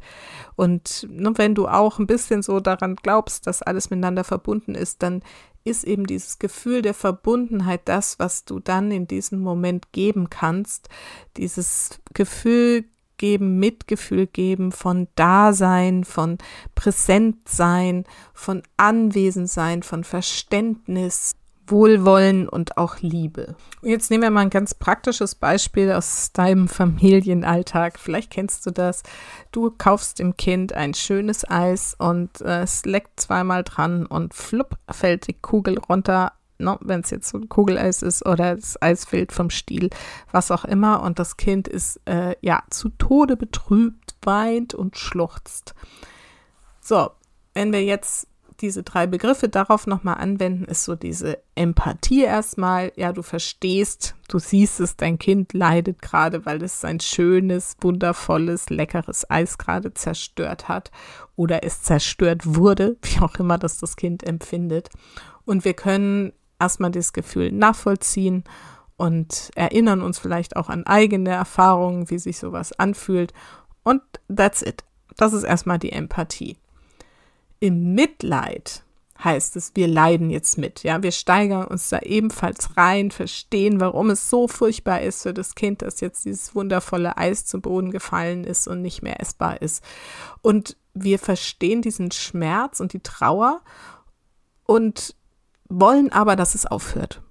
Und 0.55 1.07
ne, 1.10 1.31
wenn 1.36 1.55
du 1.55 1.67
auch 1.67 2.00
ein 2.00 2.07
bisschen 2.07 2.41
so 2.41 2.60
daran 2.60 2.95
glaubst, 2.95 3.45
dass 3.45 3.62
alles 3.62 3.91
miteinander 3.91 4.24
verbunden 4.24 4.74
ist, 4.74 5.03
dann 5.03 5.21
ist 5.63 5.83
eben 5.83 6.07
dieses 6.07 6.39
Gefühl 6.39 6.81
der 6.81 6.95
Verbundenheit 6.95 7.81
das, 7.86 8.17
was 8.17 8.43
du 8.43 8.60
dann 8.60 8.89
in 8.89 9.07
diesem 9.07 9.39
Moment 9.41 9.91
geben 9.91 10.31
kannst. 10.31 10.89
Dieses 11.38 12.00
Gefühl 12.15 12.86
geben, 13.17 13.60
Mitgefühl 13.60 14.25
geben, 14.25 14.71
von 14.71 15.07
Dasein, 15.13 16.05
von 16.05 16.39
Präsentsein, 16.74 18.05
von 18.33 18.63
Anwesensein, 18.77 19.83
von 19.83 20.03
Verständnis, 20.03 21.36
Wohlwollen 21.68 22.50
und 22.50 22.77
auch 22.77 23.00
Liebe. 23.00 23.56
Und 23.82 23.89
jetzt 23.89 24.12
nehmen 24.12 24.24
wir 24.24 24.32
mal 24.32 24.41
ein 24.41 24.50
ganz 24.50 24.74
praktisches 24.74 25.36
Beispiel 25.36 25.91
aus 25.91 26.32
deinem 26.34 26.68
Familienalltag. 26.68 28.00
Vielleicht 28.00 28.32
kennst 28.32 28.65
du 28.65 28.72
das. 28.72 29.03
Du 29.51 29.72
kaufst 29.72 30.20
dem 30.20 30.36
Kind 30.38 30.74
ein 30.74 30.94
schönes 30.94 31.50
Eis 31.50 31.96
und 31.98 32.41
äh, 32.41 32.63
es 32.63 32.86
leckt 32.86 33.20
zweimal 33.20 33.63
dran 33.63 34.06
und 34.06 34.34
flupp 34.34 34.77
fällt 34.89 35.27
die 35.27 35.34
Kugel 35.34 35.77
runter. 35.77 36.34
No, 36.58 36.77
Wenn 36.82 37.00
es 37.00 37.10
jetzt 37.10 37.30
so 37.30 37.39
ein 37.39 37.50
Kugeleis 37.50 38.03
ist 38.03 38.24
oder 38.24 38.56
das 38.56 38.80
Eis 38.82 39.06
fällt 39.06 39.32
vom 39.32 39.50
Stiel, 39.50 39.89
was 40.32 40.51
auch 40.51 40.63
immer. 40.63 41.01
Und 41.01 41.18
das 41.18 41.38
Kind 41.38 41.68
ist 41.68 42.00
äh, 42.06 42.36
ja 42.41 42.62
zu 42.70 42.89
Tode 42.89 43.36
betrübt, 43.36 44.15
weint 44.22 44.75
und 44.75 44.98
schluchzt. 44.98 45.74
So, 46.80 47.10
wenn 47.53 47.74
wir 47.74 47.84
jetzt 47.84 48.27
diese 48.62 48.84
drei 48.84 49.08
Begriffe 49.08 49.50
darauf 49.50 49.88
nochmal 49.88 50.15
anwenden, 50.15 50.65
ist 50.65 50.84
so 50.84 50.96
diese 50.96 51.39
Empathie 51.56 52.24
erstmal. 52.24 52.91
Ja, 52.96 53.13
du 53.13 53.22
verstehst, 53.22 54.15
du 54.27 54.39
siehst 54.39 54.80
es, 54.80 54.96
dein 54.96 55.20
Kind 55.20 55.53
leidet 55.53 56.01
gerade, 56.01 56.46
weil 56.46 56.62
es 56.63 56.82
sein 56.82 57.00
schönes, 57.00 57.75
wundervolles, 57.82 58.70
leckeres 58.70 59.30
Eis 59.30 59.58
gerade 59.58 59.94
zerstört 59.94 60.68
hat 60.68 60.91
oder 61.36 61.63
es 61.63 61.82
zerstört 61.82 62.56
wurde, 62.56 62.98
wie 63.03 63.20
auch 63.22 63.36
immer 63.36 63.58
das 63.58 63.77
das 63.77 63.96
Kind 63.96 64.24
empfindet. 64.24 64.89
Und 65.46 65.65
wir 65.65 65.74
können 65.74 66.34
erstmal 66.60 66.91
das 66.91 67.13
Gefühl 67.13 67.51
nachvollziehen 67.51 68.44
und 68.98 69.50
erinnern 69.56 70.01
uns 70.01 70.20
vielleicht 70.20 70.56
auch 70.56 70.70
an 70.70 70.86
eigene 70.86 71.32
Erfahrungen, 71.32 72.10
wie 72.12 72.20
sich 72.20 72.38
sowas 72.38 72.72
anfühlt. 72.74 73.34
Und 73.84 74.01
that's 74.34 74.62
it. 74.62 74.84
Das 75.18 75.34
ist 75.34 75.44
erstmal 75.44 75.80
die 75.80 75.91
Empathie. 75.91 76.58
Im 77.62 77.94
Mitleid 77.94 78.84
heißt 79.24 79.56
es, 79.56 79.72
wir 79.75 79.88
leiden 79.88 80.32
jetzt 80.32 80.58
mit. 80.58 80.82
Ja, 80.82 81.03
wir 81.03 81.12
steigern 81.12 81.68
uns 81.68 81.89
da 81.89 82.00
ebenfalls 82.00 82.75
rein, 82.75 83.12
verstehen, 83.12 83.80
warum 83.80 84.10
es 84.10 84.32
so 84.32 84.48
furchtbar 84.48 85.01
ist 85.01 85.22
für 85.22 85.34
das 85.34 85.53
Kind, 85.53 85.84
dass 85.84 86.01
jetzt 86.01 86.25
dieses 86.25 86.56
wundervolle 86.56 87.18
Eis 87.18 87.46
zu 87.46 87.62
Boden 87.62 87.91
gefallen 87.91 88.46
ist 88.46 88.68
und 88.68 88.82
nicht 88.82 89.03
mehr 89.03 89.22
essbar 89.22 89.62
ist. 89.62 89.84
Und 90.41 90.75
wir 90.96 91.20
verstehen 91.20 91.84
diesen 91.84 92.10
Schmerz 92.10 92.80
und 92.80 92.94
die 92.94 93.01
Trauer 93.01 93.62
und 94.65 95.15
wollen 95.70 96.12
aber, 96.12 96.36
dass 96.36 96.56
es 96.56 96.65
aufhört. 96.65 97.22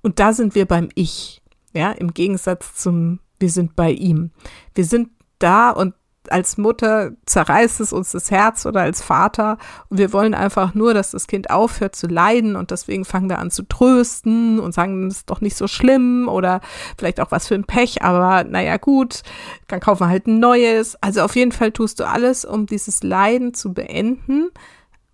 Und 0.00 0.18
da 0.18 0.32
sind 0.32 0.54
wir 0.54 0.64
beim 0.66 0.88
Ich. 0.94 1.42
Ja, 1.74 1.92
im 1.92 2.14
Gegensatz 2.14 2.74
zum, 2.76 3.20
wir 3.38 3.50
sind 3.50 3.76
bei 3.76 3.90
ihm. 3.90 4.30
Wir 4.74 4.86
sind 4.86 5.10
da 5.38 5.70
und 5.70 5.94
als 6.30 6.56
Mutter 6.56 7.12
zerreißt 7.26 7.80
es 7.80 7.92
uns 7.92 8.12
das 8.12 8.30
Herz 8.30 8.66
oder 8.66 8.82
als 8.82 9.02
Vater 9.02 9.58
und 9.88 9.98
wir 9.98 10.12
wollen 10.12 10.34
einfach 10.34 10.74
nur, 10.74 10.94
dass 10.94 11.10
das 11.10 11.26
Kind 11.26 11.50
aufhört 11.50 11.96
zu 11.96 12.06
leiden 12.06 12.56
und 12.56 12.70
deswegen 12.70 13.04
fangen 13.04 13.28
wir 13.28 13.38
an 13.38 13.50
zu 13.50 13.62
trösten 13.62 14.58
und 14.58 14.72
sagen, 14.72 15.08
das 15.08 15.18
ist 15.18 15.30
doch 15.30 15.40
nicht 15.40 15.56
so 15.56 15.66
schlimm 15.66 16.28
oder 16.28 16.60
vielleicht 16.98 17.20
auch 17.20 17.30
was 17.30 17.48
für 17.48 17.54
ein 17.54 17.64
Pech, 17.64 18.02
aber 18.02 18.44
naja 18.44 18.76
gut, 18.76 19.22
dann 19.68 19.80
kaufen 19.80 20.02
wir 20.02 20.08
halt 20.08 20.26
ein 20.26 20.38
neues. 20.38 20.96
Also 21.02 21.22
auf 21.22 21.36
jeden 21.36 21.52
Fall 21.52 21.72
tust 21.72 22.00
du 22.00 22.08
alles, 22.08 22.44
um 22.44 22.66
dieses 22.66 23.02
Leiden 23.02 23.54
zu 23.54 23.72
beenden, 23.72 24.50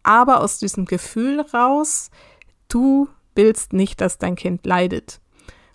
aber 0.02 0.40
aus 0.40 0.58
diesem 0.58 0.84
Gefühl 0.84 1.40
raus, 1.40 2.10
du 2.68 3.08
willst 3.34 3.72
nicht, 3.72 4.00
dass 4.00 4.18
dein 4.18 4.36
Kind 4.36 4.66
leidet. 4.66 5.20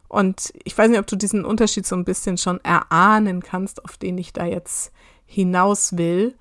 Und 0.07 0.53
ich 0.63 0.77
weiß 0.77 0.89
nicht, 0.89 0.99
ob 0.99 1.07
du 1.07 1.15
diesen 1.15 1.45
Unterschied 1.45 1.85
so 1.85 1.95
ein 1.95 2.05
bisschen 2.05 2.37
schon 2.37 2.63
erahnen 2.63 3.41
kannst, 3.41 3.83
auf 3.83 3.97
den 3.97 4.17
ich 4.17 4.33
da 4.33 4.45
jetzt 4.45 4.91
hinaus 5.25 5.97
will. 5.97 6.35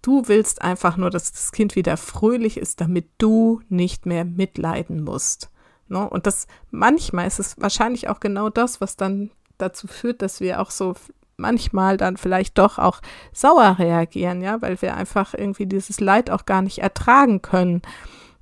Du 0.00 0.26
willst 0.26 0.62
einfach 0.62 0.96
nur, 0.96 1.10
dass 1.10 1.32
das 1.32 1.52
Kind 1.52 1.76
wieder 1.76 1.96
fröhlich 1.96 2.56
ist, 2.56 2.80
damit 2.80 3.08
du 3.18 3.60
nicht 3.68 4.04
mehr 4.06 4.24
mitleiden 4.24 5.04
musst. 5.04 5.50
Ne? 5.88 6.08
Und 6.08 6.26
das 6.26 6.46
manchmal 6.70 7.26
ist 7.26 7.38
es 7.38 7.60
wahrscheinlich 7.60 8.08
auch 8.08 8.20
genau 8.20 8.48
das, 8.48 8.80
was 8.80 8.96
dann 8.96 9.30
dazu 9.58 9.86
führt, 9.86 10.22
dass 10.22 10.40
wir 10.40 10.60
auch 10.60 10.70
so 10.70 10.94
manchmal 11.36 11.96
dann 11.96 12.16
vielleicht 12.16 12.58
doch 12.58 12.78
auch 12.78 13.00
sauer 13.32 13.76
reagieren, 13.78 14.42
ja, 14.42 14.60
weil 14.60 14.80
wir 14.82 14.96
einfach 14.96 15.34
irgendwie 15.34 15.66
dieses 15.66 16.00
Leid 16.00 16.30
auch 16.30 16.46
gar 16.46 16.62
nicht 16.62 16.78
ertragen 16.78 17.42
können 17.42 17.82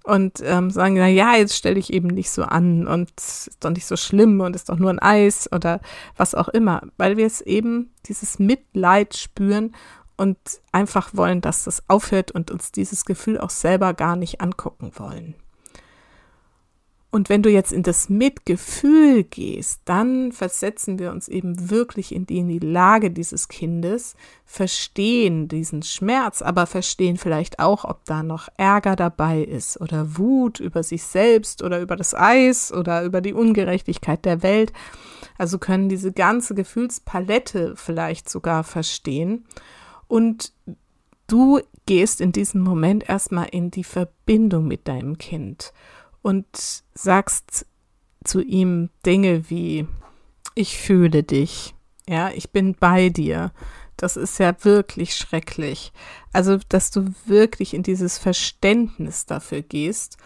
und 0.05 0.41
ähm, 0.45 0.71
sagen, 0.71 0.95
na 0.95 1.09
ja, 1.09 1.37
jetzt 1.37 1.57
stelle 1.57 1.79
ich 1.79 1.93
eben 1.93 2.09
nicht 2.09 2.31
so 2.31 2.43
an 2.43 2.87
und 2.87 3.11
ist 3.17 3.59
doch 3.61 3.71
nicht 3.71 3.87
so 3.87 3.97
schlimm 3.97 4.41
und 4.41 4.57
ist 4.57 4.69
doch 4.69 4.79
nur 4.79 4.91
ein 4.91 4.99
Eis 4.99 5.49
oder 5.53 5.81
was 6.17 6.35
auch 6.35 6.49
immer, 6.49 6.83
weil 6.97 7.17
wir 7.17 7.27
es 7.27 7.41
eben 7.41 7.93
dieses 8.07 8.39
Mitleid 8.39 9.17
spüren 9.17 9.75
und 10.17 10.39
einfach 10.73 11.15
wollen, 11.15 11.41
dass 11.41 11.65
das 11.65 11.83
aufhört 11.89 12.31
und 12.31 12.51
uns 12.51 12.73
dieses 12.73 13.05
Gefühl 13.05 13.39
auch 13.39 13.51
selber 13.51 13.95
gar 13.95 14.17
nicht 14.17 14.41
angucken 14.41 14.93
wollen. 14.97 15.35
Und 17.13 17.29
wenn 17.29 17.43
du 17.43 17.51
jetzt 17.51 17.73
in 17.73 17.83
das 17.83 18.09
Mitgefühl 18.09 19.25
gehst, 19.25 19.81
dann 19.85 20.31
versetzen 20.31 21.01
wir 21.01 21.11
uns 21.11 21.27
eben 21.27 21.69
wirklich 21.69 22.15
in 22.15 22.25
die, 22.25 22.39
in 22.39 22.47
die 22.47 22.61
Lage 22.61 23.11
dieses 23.11 23.49
Kindes, 23.49 24.15
verstehen 24.45 25.49
diesen 25.49 25.83
Schmerz, 25.83 26.41
aber 26.41 26.67
verstehen 26.67 27.17
vielleicht 27.17 27.59
auch, 27.59 27.85
ob 27.85 28.05
da 28.05 28.23
noch 28.23 28.49
Ärger 28.57 28.95
dabei 28.95 29.43
ist 29.43 29.81
oder 29.81 30.19
Wut 30.19 30.61
über 30.61 30.85
sich 30.85 31.03
selbst 31.03 31.65
oder 31.65 31.81
über 31.81 31.97
das 31.97 32.15
Eis 32.15 32.73
oder 32.73 33.03
über 33.03 33.21
die 33.21 33.35
Ungerechtigkeit 33.35 34.25
der 34.25 34.45
Welt. 34.45 34.73
Also 35.37 35.59
können 35.59 35.89
diese 35.89 36.13
ganze 36.13 36.55
Gefühlspalette 36.55 37.75
vielleicht 37.75 38.29
sogar 38.29 38.63
verstehen. 38.63 39.47
Und 40.07 40.53
du 41.27 41.61
gehst 41.87 42.21
in 42.21 42.31
diesem 42.31 42.61
Moment 42.61 43.09
erstmal 43.09 43.49
in 43.51 43.73
die 43.73 43.85
Verbindung 43.85 44.69
mit 44.69 44.87
deinem 44.87 45.19
Kind 45.19 45.73
und 46.23 46.47
sagst 46.95 47.67
zu 48.25 48.43
ihm 48.43 48.91
Dinge 49.07 49.49
wie, 49.51 49.87
ich 50.55 50.79
fühle 50.79 51.23
dich, 51.23 51.75
ja, 52.09 52.31
ich 52.31 52.51
bin 52.51 52.75
bei 52.75 53.09
dir. 53.09 53.53
Das 53.97 54.17
ist 54.17 54.39
ja 54.39 54.55
wirklich 54.63 55.15
schrecklich. 55.15 55.93
Also, 56.33 56.59
dass 56.69 56.91
du 56.91 57.13
wirklich 57.27 57.75
in 57.75 57.83
dieses 57.83 58.19
Verständnis 58.19 59.27
dafür 59.27 59.63
gehst 59.63 60.17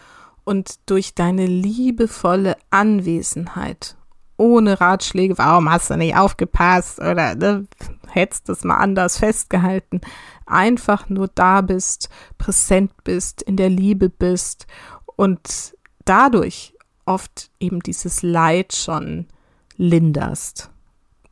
und 0.45 0.79
durch 0.89 1.13
deine 1.13 1.45
liebevolle 1.45 2.55
Anwesenheit 2.69 3.97
ohne 4.37 4.79
Ratschläge, 4.81 5.37
warum 5.37 5.69
hast 5.69 5.89
du 5.89 5.97
nicht 5.97 6.15
aufgepasst 6.15 6.99
oder 6.99 7.35
ne, 7.35 7.67
hättest 8.07 8.49
es 8.49 8.63
mal 8.63 8.77
anders 8.77 9.17
festgehalten, 9.17 10.01
einfach 10.45 11.09
nur 11.09 11.27
da 11.27 11.61
bist, 11.61 12.09
präsent 12.37 12.91
bist, 13.03 13.41
in 13.41 13.57
der 13.57 13.69
Liebe 13.69 14.09
bist 14.09 14.67
und 15.15 15.75
dadurch 16.05 16.73
oft 17.05 17.51
eben 17.59 17.81
dieses 17.81 18.23
Leid 18.23 18.73
schon 18.73 19.27
linderst. 19.77 20.71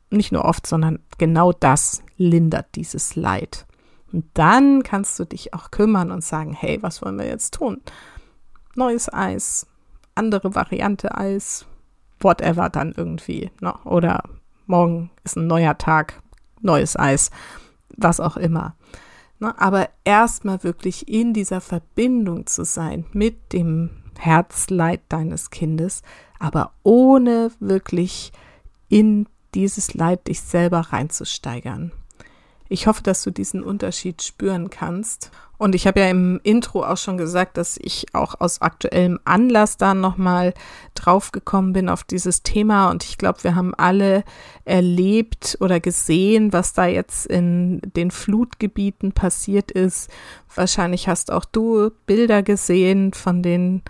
Nicht 0.10 0.32
nur 0.32 0.46
oft, 0.46 0.68
sondern 0.68 1.00
genau 1.18 1.52
das 1.52 2.04
lindert 2.18 2.76
dieses 2.76 3.16
Leid. 3.16 3.66
Und 4.12 4.26
dann 4.36 4.84
kannst 4.84 5.18
du 5.18 5.26
dich 5.26 5.54
auch 5.54 5.72
kümmern 5.72 6.12
und 6.12 6.24
sagen, 6.24 6.54
hey, 6.54 6.82
was 6.82 7.02
wollen 7.02 7.18
wir 7.18 7.26
jetzt 7.26 7.56
tun? 7.56 7.82
Neues 8.76 9.12
Eis, 9.12 9.66
andere 10.14 10.54
Variante 10.54 11.18
Eis, 11.18 11.66
whatever 12.20 12.70
dann 12.70 12.94
irgendwie. 12.96 13.50
Ne? 13.60 13.74
Oder 13.86 14.24
morgen 14.68 15.10
ist 15.24 15.36
ein 15.36 15.48
neuer 15.48 15.78
Tag, 15.78 16.22
neues 16.62 16.98
Eis, 16.98 17.32
was 17.98 18.20
auch 18.20 18.38
immer. 18.38 18.76
Ne? 19.40 19.60
Aber 19.60 19.90
erstmal 20.04 20.64
wirklich 20.64 21.08
in 21.08 21.34
dieser 21.34 21.60
Verbindung 21.60 22.46
zu 22.46 22.66
sein 22.66 23.06
mit 23.14 23.52
dem 23.52 23.90
Herzleid 24.20 25.02
deines 25.10 25.50
Kindes, 25.50 26.02
aber 26.40 26.74
ohne 26.84 27.52
wirklich 27.60 28.32
in 28.90 29.28
dieses 29.54 29.94
Leid 29.94 30.28
dich 30.28 30.42
selber 30.42 30.80
reinzusteigern. 30.80 31.92
Ich 32.74 32.88
hoffe, 32.88 33.04
dass 33.04 33.22
du 33.22 33.30
diesen 33.30 33.62
Unterschied 33.62 34.24
spüren 34.24 34.72
kannst. 34.72 35.30
Und 35.60 35.76
ich 35.76 35.86
habe 35.86 36.00
ja 36.00 36.10
im 36.10 36.40
Intro 36.42 36.84
auch 36.84 36.98
schon 36.98 37.20
gesagt, 37.20 37.58
dass 37.58 37.78
ich 37.80 38.08
auch 38.16 38.42
aus 38.42 38.64
aktuellem 38.64 39.20
Anlass 39.26 39.78
da 39.78 39.94
nochmal 39.94 40.56
draufgekommen 40.96 41.74
bin 41.74 41.88
auf 41.88 42.04
dieses 42.04 42.42
Thema. 42.42 42.90
Und 42.90 43.04
ich 43.04 43.20
glaube, 43.20 43.44
wir 43.44 43.54
haben 43.54 43.76
alle 43.76 44.24
erlebt 44.66 45.56
oder 45.60 45.80
gesehen, 45.80 46.52
was 46.52 46.74
da 46.74 46.88
jetzt 46.88 47.28
in 47.28 47.80
den 47.96 48.10
Flutgebieten 48.10 49.12
passiert 49.12 49.70
ist. 49.70 50.10
Wahrscheinlich 50.56 51.08
hast 51.08 51.32
auch 51.32 51.46
du 51.46 51.92
Bilder 52.08 52.42
gesehen 52.42 53.14
von 53.14 53.44
den 53.44 53.84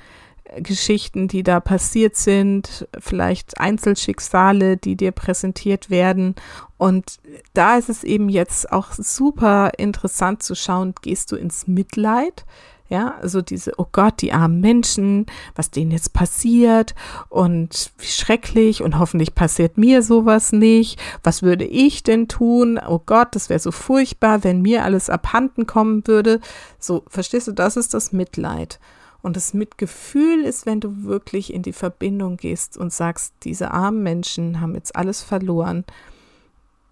Geschichten, 0.57 1.27
die 1.27 1.43
da 1.43 1.59
passiert 1.59 2.15
sind, 2.15 2.87
vielleicht 2.99 3.59
Einzelschicksale, 3.59 4.77
die 4.77 4.95
dir 4.95 5.11
präsentiert 5.11 5.89
werden. 5.89 6.35
Und 6.77 7.19
da 7.53 7.77
ist 7.77 7.89
es 7.89 8.03
eben 8.03 8.29
jetzt 8.29 8.71
auch 8.71 8.91
super 8.91 9.71
interessant 9.77 10.43
zu 10.43 10.55
schauen, 10.55 10.93
gehst 11.01 11.31
du 11.31 11.35
ins 11.35 11.67
Mitleid? 11.67 12.45
Ja, 12.89 13.15
also 13.21 13.41
diese, 13.41 13.71
oh 13.77 13.87
Gott, 13.91 14.21
die 14.21 14.33
armen 14.33 14.59
Menschen, 14.59 15.25
was 15.55 15.71
denen 15.71 15.89
jetzt 15.89 16.13
passiert 16.13 16.93
und 17.29 17.91
wie 17.97 18.05
schrecklich 18.05 18.83
und 18.83 18.99
hoffentlich 18.99 19.33
passiert 19.33 19.77
mir 19.79 20.03
sowas 20.03 20.51
nicht. 20.51 21.01
Was 21.23 21.41
würde 21.41 21.65
ich 21.65 22.03
denn 22.03 22.27
tun? 22.27 22.79
Oh 22.87 22.99
Gott, 23.03 23.29
das 23.31 23.49
wäre 23.49 23.59
so 23.59 23.71
furchtbar, 23.71 24.43
wenn 24.43 24.61
mir 24.61 24.83
alles 24.83 25.09
abhanden 25.09 25.65
kommen 25.65 26.05
würde. 26.05 26.39
So, 26.77 27.03
verstehst 27.07 27.47
du, 27.47 27.53
das 27.53 27.77
ist 27.77 27.95
das 27.95 28.11
Mitleid. 28.11 28.79
Und 29.23 29.37
das 29.37 29.53
Mitgefühl 29.53 30.43
ist, 30.43 30.65
wenn 30.65 30.81
du 30.81 31.05
wirklich 31.05 31.53
in 31.53 31.61
die 31.63 31.71
Verbindung 31.71 32.35
gehst 32.35 32.77
und 32.77 32.91
sagst, 32.91 33.33
diese 33.43 33.71
armen 33.71 34.03
Menschen 34.03 34.59
haben 34.59 34.75
jetzt 34.75 34.97
alles 34.97 35.23
verloren. 35.23 35.85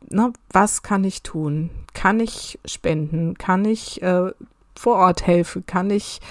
Na, 0.09 0.31
was 0.49 0.81
kann 0.81 1.03
ich 1.03 1.23
tun? 1.23 1.69
Kann 1.93 2.21
ich 2.21 2.57
spenden? 2.63 3.37
Kann 3.37 3.65
ich 3.65 4.01
äh, 4.01 4.31
vor 4.77 4.95
Ort 4.95 5.27
helfen? 5.27 5.65
Kann 5.65 5.89
ich 5.89 6.21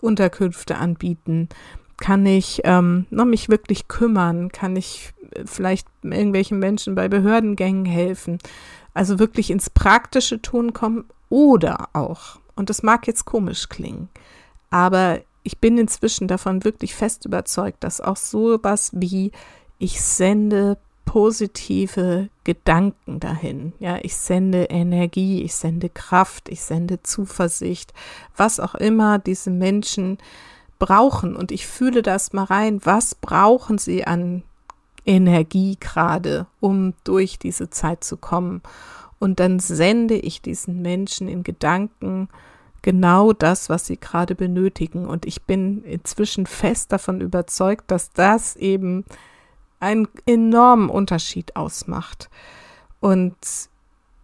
Unterkünfte 0.00 0.78
anbieten? 0.78 1.50
Kann 1.98 2.24
ich 2.24 2.62
ähm, 2.64 3.04
na, 3.10 3.26
mich 3.26 3.50
wirklich 3.50 3.86
kümmern? 3.86 4.50
Kann 4.50 4.76
ich 4.76 5.12
äh, 5.32 5.42
vielleicht 5.44 5.86
irgendwelchen 6.02 6.58
Menschen 6.58 6.94
bei 6.94 7.08
Behördengängen 7.08 7.84
helfen? 7.84 8.38
Also 8.94 9.18
wirklich 9.18 9.50
ins 9.50 9.68
praktische 9.68 10.40
Tun 10.40 10.72
kommen 10.72 11.04
oder 11.28 11.90
auch, 11.92 12.40
und 12.56 12.70
das 12.70 12.82
mag 12.82 13.06
jetzt 13.06 13.26
komisch 13.26 13.68
klingen, 13.68 14.08
aber 14.70 15.20
ich 15.42 15.58
bin 15.58 15.78
inzwischen 15.78 16.28
davon 16.28 16.64
wirklich 16.64 16.94
fest 16.94 17.24
überzeugt, 17.24 17.82
dass 17.84 18.00
auch 18.00 18.16
sowas 18.16 18.90
wie 18.94 19.32
ich 19.78 20.00
sende 20.00 20.76
positive 21.04 22.28
Gedanken 22.44 23.18
dahin. 23.18 23.72
Ja, 23.80 23.98
ich 24.02 24.16
sende 24.16 24.64
Energie, 24.64 25.42
ich 25.42 25.56
sende 25.56 25.88
Kraft, 25.88 26.48
ich 26.48 26.62
sende 26.62 27.02
Zuversicht, 27.02 27.92
was 28.36 28.60
auch 28.60 28.76
immer 28.76 29.18
diese 29.18 29.50
Menschen 29.50 30.18
brauchen. 30.78 31.34
Und 31.34 31.50
ich 31.50 31.66
fühle 31.66 32.02
das 32.02 32.32
mal 32.32 32.44
rein. 32.44 32.80
Was 32.84 33.16
brauchen 33.16 33.78
sie 33.78 34.06
an 34.06 34.44
Energie 35.04 35.76
gerade, 35.80 36.46
um 36.60 36.94
durch 37.02 37.40
diese 37.40 37.70
Zeit 37.70 38.04
zu 38.04 38.16
kommen? 38.16 38.62
Und 39.18 39.40
dann 39.40 39.58
sende 39.58 40.14
ich 40.14 40.42
diesen 40.42 40.80
Menschen 40.80 41.26
in 41.26 41.42
Gedanken 41.42 42.28
genau 42.82 43.32
das, 43.32 43.68
was 43.68 43.86
sie 43.86 43.98
gerade 43.98 44.34
benötigen. 44.34 45.06
Und 45.06 45.26
ich 45.26 45.42
bin 45.42 45.82
inzwischen 45.84 46.46
fest 46.46 46.92
davon 46.92 47.20
überzeugt, 47.20 47.90
dass 47.90 48.12
das 48.12 48.56
eben 48.56 49.04
einen 49.80 50.08
enormen 50.26 50.90
Unterschied 50.90 51.56
ausmacht. 51.56 52.30
Und 53.00 53.36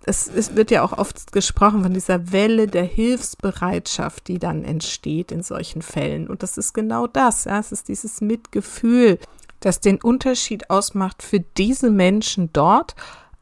es, 0.05 0.29
es, 0.29 0.55
wird 0.55 0.71
ja 0.71 0.83
auch 0.83 0.97
oft 0.97 1.33
gesprochen 1.33 1.83
von 1.83 1.93
dieser 1.93 2.31
Welle 2.31 2.69
der 2.69 2.85
Hilfsbereitschaft, 2.85 4.29
die 4.29 4.39
dann 4.39 4.65
entsteht 4.65 5.33
in 5.33 5.43
solchen 5.43 5.83
Fällen. 5.83 6.29
Und 6.29 6.43
das 6.43 6.59
ist 6.59 6.75
genau 6.75 7.07
das. 7.07 7.45
Ja, 7.45 7.59
es 7.59 7.73
ist 7.73 7.89
dieses 7.89 8.21
Mitgefühl, 8.21 9.19
das 9.61 9.81
den 9.81 10.01
Unterschied 10.01 10.71
ausmacht 10.71 11.23
für 11.23 11.41
diese 11.41 11.91
Menschen 11.91 12.51
dort, 12.53 12.95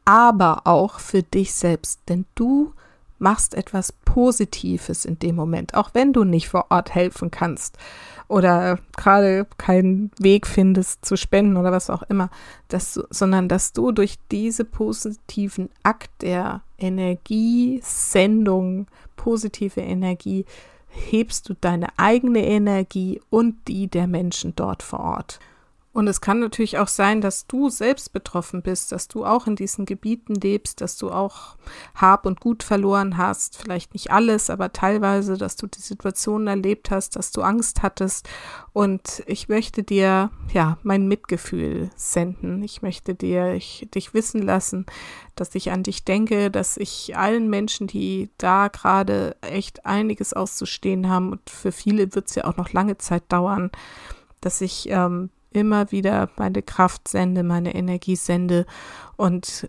aber 0.05 0.61
auch 0.65 0.99
für 0.99 1.21
dich 1.21 1.53
selbst. 1.53 1.99
Denn 2.07 2.25
du 2.33 2.73
machst 3.25 3.55
etwas 3.55 3.91
Positives 3.91 5.03
in 5.03 5.17
dem 5.17 5.35
Moment, 5.35 5.73
auch 5.73 5.89
wenn 5.93 6.13
du 6.13 6.23
nicht 6.23 6.47
vor 6.47 6.67
Ort 6.69 6.93
helfen 6.93 7.31
kannst 7.31 7.75
oder 8.27 8.77
gerade 8.95 9.47
keinen 9.57 10.11
Weg 10.19 10.45
findest 10.45 11.03
zu 11.03 11.17
spenden 11.17 11.57
oder 11.57 11.71
was 11.71 11.89
auch 11.89 12.03
immer, 12.03 12.29
dass, 12.67 12.93
sondern 13.09 13.49
dass 13.49 13.73
du 13.73 13.91
durch 13.91 14.19
diese 14.31 14.63
positiven 14.63 15.71
Akt 15.81 16.11
der 16.21 16.61
Energiesendung, 16.77 18.85
positive 19.15 19.81
Energie, 19.81 20.45
hebst 20.87 21.49
du 21.49 21.55
deine 21.55 21.87
eigene 21.97 22.45
Energie 22.45 23.19
und 23.31 23.67
die 23.67 23.87
der 23.87 24.05
Menschen 24.05 24.55
dort 24.55 24.83
vor 24.83 24.99
Ort. 24.99 25.39
Und 25.95 26.09
es 26.09 26.19
kann 26.19 26.41
natürlich 26.41 26.77
auch 26.77 26.89
sein, 26.89 27.21
dass 27.21 27.47
du 27.47 27.69
selbst 27.69 28.11
betroffen 28.11 28.61
bist, 28.61 28.91
dass 28.91 29.07
du 29.07 29.25
auch 29.25 29.47
in 29.47 29.55
diesen 29.55 29.85
Gebieten 29.85 30.35
lebst, 30.35 30.81
dass 30.81 30.97
du 30.97 31.09
auch 31.09 31.55
Hab 31.95 32.25
und 32.25 32.41
Gut 32.41 32.63
verloren 32.63 33.15
hast, 33.15 33.55
vielleicht 33.57 33.93
nicht 33.93 34.11
alles, 34.11 34.49
aber 34.49 34.73
teilweise, 34.73 35.37
dass 35.37 35.55
du 35.55 35.67
die 35.67 35.79
Situation 35.79 36.47
erlebt 36.47 36.91
hast, 36.91 37.15
dass 37.15 37.31
du 37.31 37.43
Angst 37.43 37.81
hattest. 37.81 38.27
Und 38.73 39.23
ich 39.25 39.47
möchte 39.47 39.83
dir, 39.83 40.31
ja, 40.51 40.77
mein 40.83 41.07
Mitgefühl 41.07 41.89
senden. 41.95 42.61
Ich 42.61 42.81
möchte 42.81 43.15
dir, 43.15 43.53
ich, 43.53 43.87
dich 43.95 44.13
wissen 44.13 44.41
lassen, 44.41 44.85
dass 45.35 45.55
ich 45.55 45.71
an 45.71 45.83
dich 45.83 46.03
denke, 46.03 46.51
dass 46.51 46.75
ich 46.75 47.15
allen 47.15 47.49
Menschen, 47.49 47.87
die 47.87 48.31
da 48.37 48.67
gerade 48.67 49.37
echt 49.39 49.85
einiges 49.85 50.33
auszustehen 50.33 51.07
haben, 51.07 51.31
und 51.31 51.49
für 51.49 51.71
viele 51.71 52.13
wird 52.13 52.27
es 52.27 52.35
ja 52.35 52.43
auch 52.43 52.57
noch 52.57 52.73
lange 52.73 52.97
Zeit 52.97 53.23
dauern, 53.29 53.71
dass 54.41 54.59
ich 54.59 54.89
ähm, 54.89 55.29
immer 55.55 55.91
wieder 55.91 56.29
meine 56.37 56.61
Kraft 56.61 57.07
sende, 57.07 57.43
meine 57.43 57.75
Energie 57.75 58.15
sende 58.15 58.65
und 59.15 59.67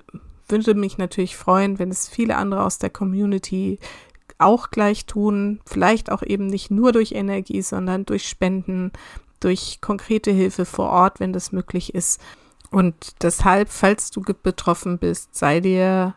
würde 0.49 0.75
mich 0.75 0.99
natürlich 0.99 1.37
freuen, 1.37 1.79
wenn 1.79 1.90
es 1.90 2.09
viele 2.09 2.37
andere 2.37 2.62
aus 2.62 2.79
der 2.79 2.90
Community 2.90 3.79
auch 4.38 4.70
gleich 4.70 5.07
tun, 5.07 5.61
vielleicht 5.66 6.11
auch 6.11 6.22
eben 6.22 6.46
nicht 6.46 6.70
nur 6.70 6.92
durch 6.92 7.12
Energie, 7.12 7.62
sondern 7.62 8.05
durch 8.05 8.29
Spenden, 8.29 8.92
durch 9.40 9.81
konkrete 9.81 10.31
Hilfe 10.31 10.64
vor 10.64 10.90
Ort, 10.90 11.20
wenn 11.20 11.33
das 11.33 11.53
möglich 11.53 11.94
ist. 11.94 12.20
Und 12.70 13.22
deshalb, 13.22 13.68
falls 13.70 14.11
du 14.11 14.20
betroffen 14.20 14.99
bist, 14.99 15.35
sei 15.35 15.61
dir 15.61 16.14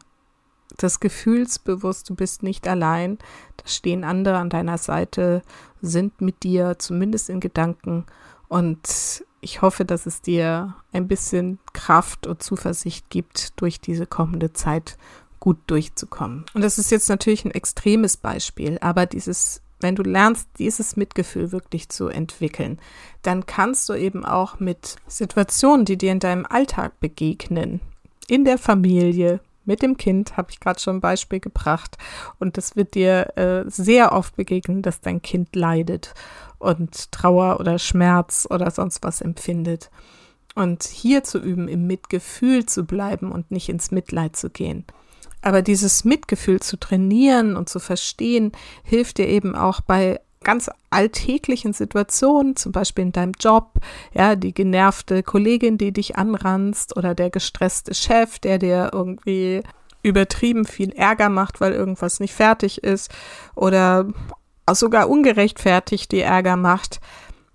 des 0.81 0.99
Gefühls 0.99 1.59
bewusst, 1.59 2.09
du 2.09 2.15
bist 2.15 2.43
nicht 2.43 2.67
allein, 2.67 3.17
da 3.57 3.67
stehen 3.67 4.03
andere 4.03 4.37
an 4.37 4.49
deiner 4.49 4.77
Seite, 4.77 5.41
sind 5.81 6.21
mit 6.21 6.43
dir, 6.43 6.75
zumindest 6.77 7.29
in 7.29 7.39
Gedanken. 7.39 8.05
Und 8.47 9.23
ich 9.41 9.61
hoffe, 9.61 9.85
dass 9.85 10.05
es 10.05 10.21
dir 10.21 10.75
ein 10.91 11.07
bisschen 11.07 11.59
Kraft 11.73 12.27
und 12.27 12.43
Zuversicht 12.43 13.09
gibt, 13.09 13.59
durch 13.61 13.79
diese 13.79 14.05
kommende 14.05 14.53
Zeit 14.53 14.97
gut 15.39 15.57
durchzukommen. 15.67 16.45
Und 16.53 16.61
das 16.61 16.77
ist 16.77 16.91
jetzt 16.91 17.09
natürlich 17.09 17.45
ein 17.45 17.51
extremes 17.51 18.17
Beispiel, 18.17 18.77
aber 18.81 19.05
dieses, 19.05 19.61
wenn 19.79 19.95
du 19.95 20.03
lernst, 20.03 20.49
dieses 20.57 20.95
Mitgefühl 20.97 21.51
wirklich 21.51 21.89
zu 21.89 22.07
entwickeln, 22.07 22.79
dann 23.21 23.45
kannst 23.45 23.87
du 23.89 23.93
eben 23.93 24.25
auch 24.25 24.59
mit 24.59 24.97
Situationen, 25.07 25.85
die 25.85 25.97
dir 25.97 26.11
in 26.11 26.19
deinem 26.19 26.45
Alltag 26.45 26.99
begegnen, 26.99 27.79
in 28.27 28.43
der 28.45 28.57
Familie, 28.57 29.39
mit 29.69 29.83
dem 29.83 29.97
Kind, 29.97 30.35
habe 30.35 30.49
ich 30.51 30.59
gerade 30.59 30.79
schon 30.79 30.97
ein 30.97 31.01
Beispiel 31.01 31.39
gebracht. 31.39 31.97
Und 32.39 32.57
das 32.57 32.75
wird 32.75 32.95
dir 32.95 33.37
äh, 33.37 33.69
sehr 33.69 34.11
oft 34.11 34.35
begegnen, 34.35 34.81
dass 34.81 34.99
dein 34.99 35.21
Kind 35.21 35.55
leidet 35.55 36.15
und 36.57 37.11
Trauer 37.11 37.59
oder 37.59 37.77
Schmerz 37.77 38.47
oder 38.49 38.71
sonst 38.71 39.03
was 39.03 39.21
empfindet. 39.21 39.91
Und 40.55 40.83
hier 40.83 41.23
zu 41.23 41.37
üben, 41.37 41.67
im 41.67 41.85
Mitgefühl 41.85 42.65
zu 42.65 42.83
bleiben 42.83 43.31
und 43.31 43.51
nicht 43.51 43.69
ins 43.69 43.91
Mitleid 43.91 44.35
zu 44.35 44.49
gehen. 44.49 44.85
Aber 45.41 45.61
dieses 45.61 46.03
Mitgefühl 46.03 46.59
zu 46.59 46.77
trainieren 46.77 47.55
und 47.55 47.69
zu 47.69 47.79
verstehen, 47.79 48.51
hilft 48.83 49.19
dir 49.19 49.27
eben 49.27 49.55
auch 49.55 49.81
bei 49.81 50.19
ganz 50.43 50.69
alltäglichen 50.89 51.73
Situationen, 51.73 52.55
zum 52.55 52.71
Beispiel 52.71 53.05
in 53.05 53.11
deinem 53.11 53.33
Job, 53.39 53.73
ja, 54.13 54.35
die 54.35 54.53
genervte 54.53 55.23
Kollegin, 55.23 55.77
die 55.77 55.91
dich 55.91 56.15
anranzt 56.15 56.95
oder 56.95 57.13
der 57.15 57.29
gestresste 57.29 57.93
Chef, 57.93 58.39
der 58.39 58.57
dir 58.57 58.91
irgendwie 58.93 59.61
übertrieben 60.01 60.65
viel 60.65 60.91
Ärger 60.93 61.29
macht, 61.29 61.59
weil 61.59 61.73
irgendwas 61.73 62.19
nicht 62.19 62.33
fertig 62.33 62.83
ist 62.83 63.11
oder 63.55 64.07
sogar 64.71 65.09
ungerechtfertigt 65.09 66.11
die 66.11 66.21
Ärger 66.21 66.55
macht. 66.55 67.01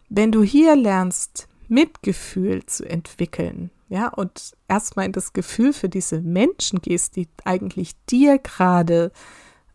Wenn 0.08 0.30
du 0.30 0.42
hier 0.42 0.76
lernst, 0.76 1.48
Mitgefühl 1.68 2.66
zu 2.66 2.88
entwickeln, 2.88 3.70
ja, 3.88 4.08
und 4.08 4.52
erstmal 4.68 5.06
in 5.06 5.12
das 5.12 5.32
Gefühl 5.32 5.72
für 5.72 5.88
diese 5.88 6.20
Menschen 6.20 6.80
gehst, 6.82 7.16
die 7.16 7.28
eigentlich 7.44 7.92
dir 8.10 8.38
gerade 8.38 9.12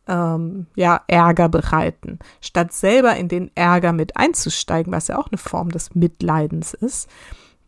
ähm, 0.09 0.65
ja, 0.75 1.01
Ärger 1.07 1.47
bereiten, 1.47 2.19
statt 2.41 2.73
selber 2.73 3.15
in 3.15 3.29
den 3.29 3.51
Ärger 3.55 3.93
mit 3.93 4.17
einzusteigen, 4.17 4.91
was 4.91 5.07
ja 5.07 5.17
auch 5.17 5.27
eine 5.27 5.37
Form 5.37 5.69
des 5.69 5.95
Mitleidens 5.95 6.73
ist. 6.73 7.07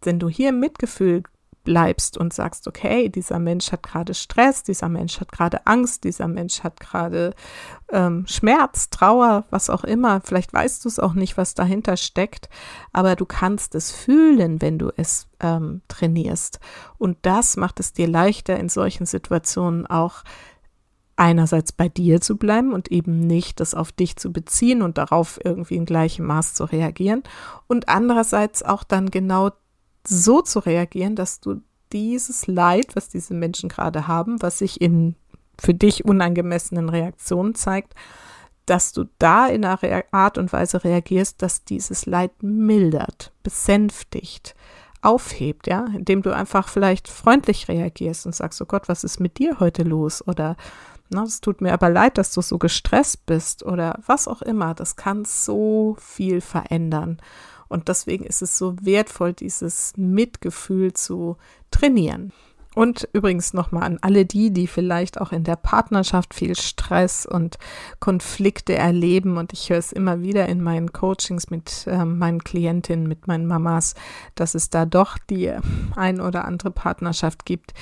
Wenn 0.02 0.20
du 0.20 0.28
hier 0.28 0.52
Mitgefühl 0.52 1.24
bleibst 1.64 2.18
und 2.18 2.34
sagst, 2.34 2.68
okay, 2.68 3.10
dieser 3.10 3.38
Mensch 3.38 3.72
hat 3.72 3.84
gerade 3.84 4.16
Stress, 4.16 4.64
dieser 4.64 4.90
Mensch 4.90 5.20
hat 5.20 5.32
gerade 5.32 5.68
Angst, 5.68 6.04
dieser 6.04 6.28
Mensch 6.28 6.64
hat 6.64 6.80
gerade 6.80 7.36
ähm, 7.92 8.26
Schmerz, 8.28 8.90
Trauer, 8.90 9.46
was 9.52 9.70
auch 9.70 9.84
immer. 9.84 10.22
Vielleicht 10.22 10.54
weißt 10.54 10.84
du 10.84 10.90
es 10.90 10.98
auch 10.98 11.14
nicht, 11.14 11.38
was 11.38 11.54
dahinter 11.54 11.98
steckt, 11.98 12.50
aber 12.94 13.16
du 13.16 13.28
kannst 13.28 13.76
es 13.76 13.92
fühlen, 13.92 14.60
wenn 14.60 14.80
du 14.80 14.92
es 14.98 15.28
ähm, 15.40 15.82
trainierst. 15.88 16.60
Und 16.98 17.20
das 17.22 17.58
macht 17.58 17.80
es 17.80 17.94
dir 17.94 18.08
leichter, 18.08 18.58
in 18.58 18.70
solchen 18.70 19.06
Situationen 19.06 19.86
auch 19.86 20.24
einerseits 21.22 21.72
bei 21.72 21.88
dir 21.88 22.20
zu 22.20 22.36
bleiben 22.36 22.74
und 22.74 22.92
eben 22.92 23.20
nicht 23.20 23.60
das 23.60 23.76
auf 23.76 23.92
dich 23.92 24.16
zu 24.16 24.34
beziehen 24.34 24.82
und 24.82 24.98
darauf 24.98 25.40
irgendwie 25.44 25.76
in 25.76 25.86
gleichem 25.86 26.26
Maß 26.26 26.56
zu 26.56 26.66
reagieren 26.66 27.22
und 27.68 27.90
andererseits 27.90 28.64
auch 28.64 28.84
dann 28.84 29.12
genau 29.12 29.52
so 30.06 30.42
zu 30.42 30.58
reagieren, 30.60 31.16
dass 31.16 31.40
du 31.40 31.62
dieses 31.94 32.48
Leid, 32.48 32.96
was 32.96 33.08
diese 33.08 33.36
Menschen 33.36 33.70
gerade 33.70 34.08
haben, 34.08 34.42
was 34.42 34.58
sich 34.58 34.82
in 34.82 35.16
für 35.60 35.76
dich 35.76 36.06
unangemessenen 36.06 36.90
Reaktionen 36.90 37.54
zeigt, 37.54 37.94
dass 38.66 38.92
du 38.92 39.06
da 39.20 39.46
in 39.46 39.64
einer 39.64 40.04
Art 40.10 40.40
und 40.40 40.52
Weise 40.52 40.84
reagierst, 40.84 41.44
dass 41.44 41.66
dieses 41.66 42.08
Leid 42.08 42.32
mildert, 42.42 43.32
besänftigt, 43.44 44.56
aufhebt, 45.04 45.68
ja, 45.68 45.86
indem 45.94 46.24
du 46.24 46.34
einfach 46.34 46.68
vielleicht 46.68 47.08
freundlich 47.08 47.68
reagierst 47.68 48.26
und 48.26 48.34
sagst, 48.34 48.60
oh 48.62 48.66
Gott, 48.66 48.88
was 48.88 49.04
ist 49.04 49.20
mit 49.20 49.38
dir 49.38 49.60
heute 49.60 49.84
los? 49.84 50.26
Oder 50.28 50.56
na, 51.12 51.24
es 51.24 51.42
tut 51.42 51.62
mir 51.62 51.74
aber 51.74 51.90
leid, 51.90 52.18
dass 52.18 52.34
du 52.34 52.42
so 52.42 52.58
gestresst 52.58 53.26
bist 53.26 53.64
oder 53.64 54.00
was 54.06 54.28
auch 54.28 54.42
immer. 54.42 54.74
Das 54.74 54.96
kann 54.96 55.26
so 55.26 55.96
viel 56.00 56.42
verändern. 56.42 57.22
Und 57.68 57.88
deswegen 57.88 58.26
ist 58.26 58.42
es 58.42 58.58
so 58.58 58.76
wertvoll, 58.82 59.34
dieses 59.34 59.94
Mitgefühl 59.96 60.94
zu 60.94 61.38
trainieren. 61.70 62.34
Und 62.74 63.10
übrigens 63.12 63.54
nochmal 63.54 63.84
an 63.84 64.00
alle 64.02 64.26
die, 64.26 64.52
die 64.52 64.68
vielleicht 64.68 65.20
auch 65.20 65.34
in 65.34 65.44
der 65.44 65.58
Partnerschaft 65.58 66.34
viel 66.34 66.56
Stress 66.56 67.26
und 67.26 67.58
Konflikte 68.00 68.76
erleben. 68.76 69.38
Und 69.38 69.52
ich 69.52 69.70
höre 69.70 69.78
es 69.78 69.92
immer 69.92 70.22
wieder 70.22 70.48
in 70.48 70.62
meinen 70.62 70.94
Coachings 70.94 71.50
mit 71.50 71.86
äh, 71.88 72.06
meinen 72.06 72.44
Klientinnen, 72.44 73.08
mit 73.08 73.28
meinen 73.28 73.46
Mamas, 73.46 73.96
dass 74.36 74.56
es 74.56 74.70
da 74.70 74.86
doch 74.86 75.18
die 75.18 75.52
ein 75.98 76.22
oder 76.22 76.46
andere 76.46 76.72
Partnerschaft 76.72 77.46
gibt, 77.46 77.74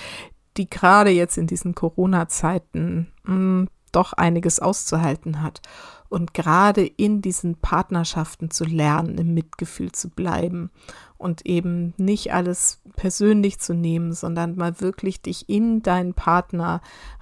die 0.59 0.69
gerade 0.69 1.09
jetzt 1.09 1.37
in 1.37 1.47
diesen 1.47 1.73
Corona-Zeiten 1.73 3.11
mm, 3.23 3.63
doch 3.91 4.13
einiges 4.13 4.59
auszuhalten 4.59 5.41
hat. 5.41 5.61
Und 6.09 6.33
gerade 6.33 6.85
in 6.85 7.21
diesen 7.21 7.55
Partnerschaften 7.55 8.51
zu 8.51 8.65
lernen, 8.65 9.17
im 9.17 9.33
Mitgefühl 9.33 9.91
zu 9.91 10.09
bleiben 10.09 10.69
und 11.17 11.45
eben 11.45 11.93
nicht 11.97 12.33
alles 12.33 12.81
persönlich 12.95 13.59
zu 13.59 13.73
nehmen, 13.73 14.13
sondern 14.13 14.55
mal 14.55 14.81
wirklich 14.81 15.21
dich 15.21 15.47
in 15.47 15.81
deinen 15.81 16.15
Partner 16.15 16.81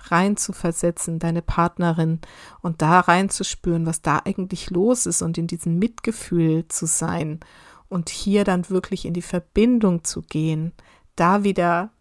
rein 0.09 0.35
zu 0.35 0.51
versetzen, 0.51 1.19
deine 1.19 1.41
Partnerin 1.41 2.21
und 2.61 2.81
da 2.81 3.01
reinzuspüren, 3.01 3.85
was 3.85 4.01
da 4.01 4.21
eigentlich 4.23 4.69
los 4.71 5.05
ist 5.05 5.21
und 5.21 5.37
in 5.37 5.47
diesem 5.47 5.77
Mitgefühl 5.77 6.67
zu 6.69 6.85
sein 6.87 7.41
und 7.89 8.09
hier 8.09 8.45
dann 8.45 8.69
wirklich 8.69 9.05
in 9.05 9.13
die 9.13 9.21
Verbindung 9.21 10.05
zu 10.05 10.21
gehen, 10.21 10.71
da 11.15 11.43
wieder 11.43 11.91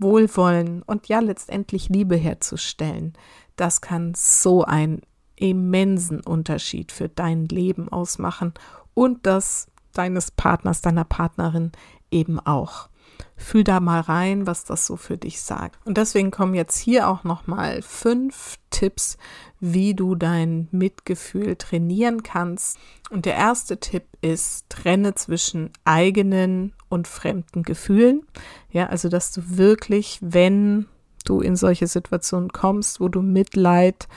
Wohlwollen 0.00 0.82
und 0.82 1.08
ja 1.08 1.20
letztendlich 1.20 1.88
Liebe 1.88 2.16
herzustellen. 2.16 3.14
Das 3.56 3.80
kann 3.80 4.12
so 4.14 4.64
ein 4.64 5.00
immensen 5.36 6.20
Unterschied 6.20 6.92
für 6.92 7.08
dein 7.08 7.46
Leben 7.46 7.88
ausmachen 7.88 8.54
und 8.94 9.26
das 9.26 9.68
deines 9.94 10.30
Partners, 10.30 10.82
deiner 10.82 11.04
Partnerin 11.04 11.72
eben 12.10 12.38
auch. 12.38 12.89
Fühl 13.36 13.64
da 13.64 13.80
mal 13.80 14.00
rein, 14.00 14.46
was 14.46 14.64
das 14.64 14.86
so 14.86 14.96
für 14.96 15.16
dich 15.16 15.40
sagt. 15.40 15.78
Und 15.84 15.96
deswegen 15.96 16.30
kommen 16.30 16.54
jetzt 16.54 16.78
hier 16.78 17.08
auch 17.08 17.24
noch 17.24 17.46
mal 17.46 17.82
fünf 17.82 18.56
Tipps, 18.70 19.16
wie 19.60 19.94
du 19.94 20.14
dein 20.14 20.68
Mitgefühl 20.70 21.56
trainieren 21.56 22.22
kannst. 22.22 22.78
Und 23.10 23.26
der 23.26 23.34
erste 23.34 23.78
Tipp 23.78 24.04
ist, 24.20 24.66
trenne 24.68 25.14
zwischen 25.14 25.70
eigenen 25.84 26.72
und 26.88 27.08
fremden 27.08 27.62
Gefühlen. 27.62 28.22
Ja, 28.70 28.86
also 28.86 29.08
dass 29.08 29.32
du 29.32 29.42
wirklich, 29.56 30.18
wenn 30.22 30.86
du 31.24 31.40
in 31.40 31.56
solche 31.56 31.86
Situationen 31.86 32.50
kommst, 32.50 33.00
wo 33.00 33.08
du 33.08 33.22
Mitleid 33.22 34.08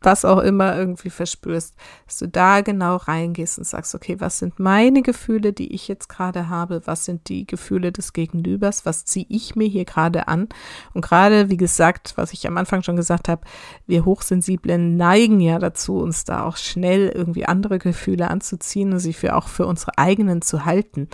was 0.00 0.24
auch 0.24 0.38
immer 0.38 0.76
irgendwie 0.76 1.10
verspürst, 1.10 1.74
dass 2.06 2.18
du 2.18 2.28
da 2.28 2.60
genau 2.60 2.96
reingehst 2.96 3.58
und 3.58 3.64
sagst, 3.64 3.94
okay, 3.94 4.16
was 4.18 4.38
sind 4.38 4.58
meine 4.58 5.02
Gefühle, 5.02 5.52
die 5.52 5.74
ich 5.74 5.88
jetzt 5.88 6.08
gerade 6.08 6.48
habe? 6.48 6.82
Was 6.84 7.04
sind 7.04 7.28
die 7.28 7.46
Gefühle 7.46 7.92
des 7.92 8.12
Gegenübers? 8.12 8.86
Was 8.86 9.04
ziehe 9.04 9.26
ich 9.28 9.56
mir 9.56 9.68
hier 9.68 9.84
gerade 9.84 10.28
an? 10.28 10.48
Und 10.94 11.02
gerade, 11.02 11.50
wie 11.50 11.56
gesagt, 11.56 12.12
was 12.16 12.32
ich 12.32 12.46
am 12.46 12.56
Anfang 12.56 12.82
schon 12.82 12.96
gesagt 12.96 13.28
habe, 13.28 13.42
wir 13.86 14.04
Hochsensiblen 14.04 14.96
neigen 14.96 15.40
ja 15.40 15.58
dazu, 15.58 15.98
uns 15.98 16.24
da 16.24 16.44
auch 16.44 16.56
schnell 16.56 17.08
irgendwie 17.08 17.46
andere 17.46 17.78
Gefühle 17.78 18.28
anzuziehen 18.28 18.92
und 18.92 19.00
sie 19.00 19.12
für 19.12 19.36
auch 19.36 19.48
für 19.48 19.66
unsere 19.66 19.98
eigenen 19.98 20.42
zu 20.42 20.64
halten. 20.64 21.08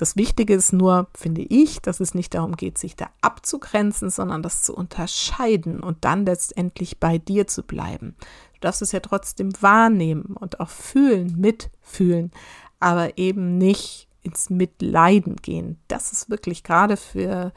Das 0.00 0.16
Wichtige 0.16 0.54
ist 0.54 0.72
nur, 0.72 1.08
finde 1.14 1.42
ich, 1.42 1.82
dass 1.82 2.00
es 2.00 2.14
nicht 2.14 2.32
darum 2.32 2.56
geht, 2.56 2.78
sich 2.78 2.96
da 2.96 3.10
abzugrenzen, 3.20 4.08
sondern 4.08 4.42
das 4.42 4.62
zu 4.62 4.74
unterscheiden 4.74 5.78
und 5.80 6.06
dann 6.06 6.24
letztendlich 6.24 6.98
bei 6.98 7.18
dir 7.18 7.46
zu 7.46 7.62
bleiben. 7.62 8.16
Du 8.54 8.60
darfst 8.60 8.80
es 8.80 8.92
ja 8.92 9.00
trotzdem 9.00 9.52
wahrnehmen 9.60 10.36
und 10.40 10.58
auch 10.58 10.70
fühlen, 10.70 11.38
mitfühlen, 11.38 12.32
aber 12.78 13.18
eben 13.18 13.58
nicht 13.58 14.08
ins 14.22 14.48
Mitleiden 14.48 15.36
gehen. 15.36 15.78
Das 15.86 16.12
ist 16.12 16.30
wirklich 16.30 16.64
gerade 16.64 16.96
für 16.96 17.52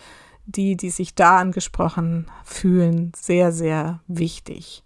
die, 0.45 0.75
die 0.75 0.89
sich 0.89 1.15
da 1.15 1.37
angesprochen 1.37 2.29
fühlen, 2.43 3.13
sehr, 3.15 3.53
sehr 3.53 4.01
wichtig. 4.07 4.83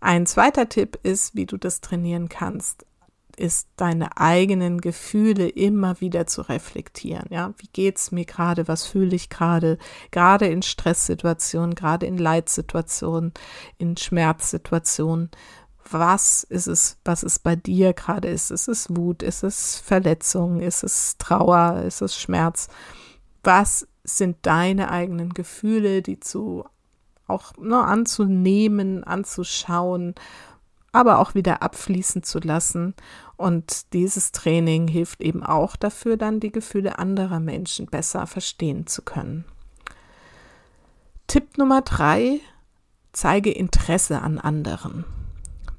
Ein 0.00 0.24
zweiter 0.24 0.70
Tipp 0.70 0.98
ist, 1.02 1.36
wie 1.36 1.44
du 1.44 1.58
das 1.58 1.82
trainieren 1.82 2.30
kannst, 2.30 2.86
ist, 3.36 3.68
deine 3.76 4.16
eigenen 4.18 4.80
Gefühle 4.80 5.48
immer 5.48 6.00
wieder 6.00 6.26
zu 6.26 6.42
reflektieren. 6.42 7.26
Ja, 7.30 7.54
wie 7.58 7.68
geht's 7.72 8.12
mir 8.12 8.24
gerade? 8.24 8.68
Was 8.68 8.86
fühle 8.86 9.14
ich 9.14 9.28
gerade? 9.28 9.78
Gerade 10.10 10.46
in 10.46 10.62
Stresssituationen, 10.62 11.74
gerade 11.74 12.06
in 12.06 12.18
Leitsituationen, 12.18 13.32
in 13.78 13.96
Schmerzsituationen. 13.96 15.30
Was 15.90 16.44
ist 16.44 16.68
es, 16.68 16.98
was 17.04 17.22
es 17.22 17.38
bei 17.38 17.56
dir 17.56 17.92
gerade 17.92 18.28
ist? 18.28 18.50
Ist 18.50 18.68
es 18.68 18.88
Wut? 18.90 19.22
Ist 19.22 19.42
es 19.42 19.78
Verletzung? 19.78 20.60
Ist 20.60 20.84
es 20.84 21.16
Trauer? 21.18 21.82
Ist 21.86 22.00
es 22.00 22.18
Schmerz? 22.18 22.68
Was 23.42 23.86
sind 24.04 24.38
deine 24.42 24.90
eigenen 24.90 25.30
Gefühle, 25.30 26.02
die 26.02 26.20
zu 26.20 26.64
auch 27.26 27.52
ne, 27.56 27.82
anzunehmen, 27.82 29.04
anzuschauen 29.04 30.14
aber 30.92 31.18
auch 31.18 31.34
wieder 31.34 31.62
abfließen 31.62 32.22
zu 32.22 32.38
lassen. 32.38 32.94
Und 33.36 33.92
dieses 33.94 34.30
Training 34.30 34.86
hilft 34.86 35.22
eben 35.22 35.42
auch 35.42 35.74
dafür, 35.76 36.16
dann 36.16 36.38
die 36.38 36.52
Gefühle 36.52 36.98
anderer 36.98 37.40
Menschen 37.40 37.86
besser 37.86 38.26
verstehen 38.26 38.86
zu 38.86 39.02
können. 39.02 39.44
Tipp 41.26 41.56
Nummer 41.56 41.80
drei, 41.80 42.40
zeige 43.12 43.50
Interesse 43.50 44.20
an 44.20 44.38
anderen. 44.38 45.04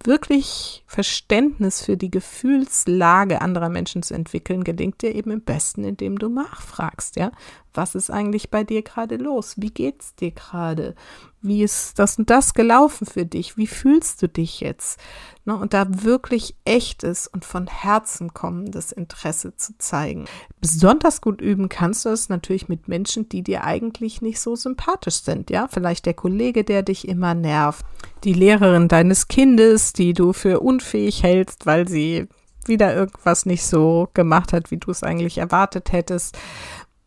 Wirklich 0.03 0.83
Verständnis 0.87 1.81
für 1.81 1.95
die 1.95 2.11
Gefühlslage 2.11 3.39
anderer 3.41 3.69
Menschen 3.69 4.03
zu 4.03 4.13
entwickeln, 4.13 4.63
gelingt 4.63 5.01
dir 5.01 5.15
eben 5.15 5.31
im 5.31 5.41
besten, 5.41 5.85
indem 5.85 6.19
du 6.19 6.27
nachfragst, 6.27 7.15
ja. 7.15 7.31
Was 7.73 7.95
ist 7.95 8.09
eigentlich 8.09 8.49
bei 8.49 8.63
dir 8.63 8.81
gerade 8.81 9.17
los? 9.17 9.55
Wie 9.57 9.71
geht's 9.71 10.15
dir 10.15 10.31
gerade? 10.31 10.95
Wie 11.41 11.61
ist 11.61 11.99
das 11.99 12.17
und 12.17 12.29
das 12.29 12.53
gelaufen 12.53 13.05
für 13.05 13.25
dich? 13.25 13.57
Wie 13.57 13.67
fühlst 13.67 14.21
du 14.21 14.29
dich 14.29 14.61
jetzt? 14.61 14.99
Ne, 15.45 15.57
und 15.57 15.73
da 15.73 15.85
wirklich 15.89 16.55
echtes 16.63 17.27
und 17.27 17.43
von 17.43 17.67
Herzen 17.67 18.33
kommendes 18.33 18.93
Interesse 18.93 19.57
zu 19.57 19.77
zeigen. 19.77 20.23
Besonders 20.61 21.19
gut 21.19 21.41
üben 21.41 21.67
kannst 21.67 22.05
du 22.05 22.09
es 22.09 22.29
natürlich 22.29 22.69
mit 22.69 22.87
Menschen, 22.87 23.27
die 23.27 23.41
dir 23.41 23.65
eigentlich 23.65 24.21
nicht 24.21 24.39
so 24.39 24.55
sympathisch 24.55 25.21
sind. 25.21 25.49
Ja, 25.49 25.67
vielleicht 25.67 26.05
der 26.05 26.13
Kollege, 26.13 26.63
der 26.63 26.81
dich 26.81 27.07
immer 27.09 27.33
nervt, 27.33 27.85
die 28.23 28.33
Lehrerin 28.33 28.87
deines 28.87 29.27
Kindes, 29.27 29.91
die 29.91 30.13
du 30.13 30.31
für 30.31 30.61
unfähig 30.61 31.23
hältst, 31.23 31.65
weil 31.65 31.89
sie 31.89 32.29
wieder 32.67 32.95
irgendwas 32.95 33.45
nicht 33.45 33.65
so 33.65 34.07
gemacht 34.13 34.53
hat, 34.53 34.71
wie 34.71 34.77
du 34.77 34.91
es 34.91 35.03
eigentlich 35.03 35.37
erwartet 35.37 35.91
hättest. 35.91 36.37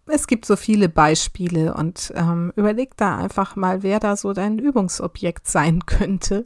Es 0.09 0.29
gibt 0.29 0.45
so 0.45 0.55
viele 0.55 0.89
Beispiele 0.89 1.75
und 1.75 2.13
ähm, 2.15 2.53
überleg 2.55 2.97
da 2.97 3.17
einfach 3.17 3.57
mal, 3.57 3.83
wer 3.83 3.99
da 3.99 4.17
so 4.17 4.33
dein 4.33 4.59
Übungsobjekt 4.59 5.49
sein 5.49 5.85
könnte 5.85 6.45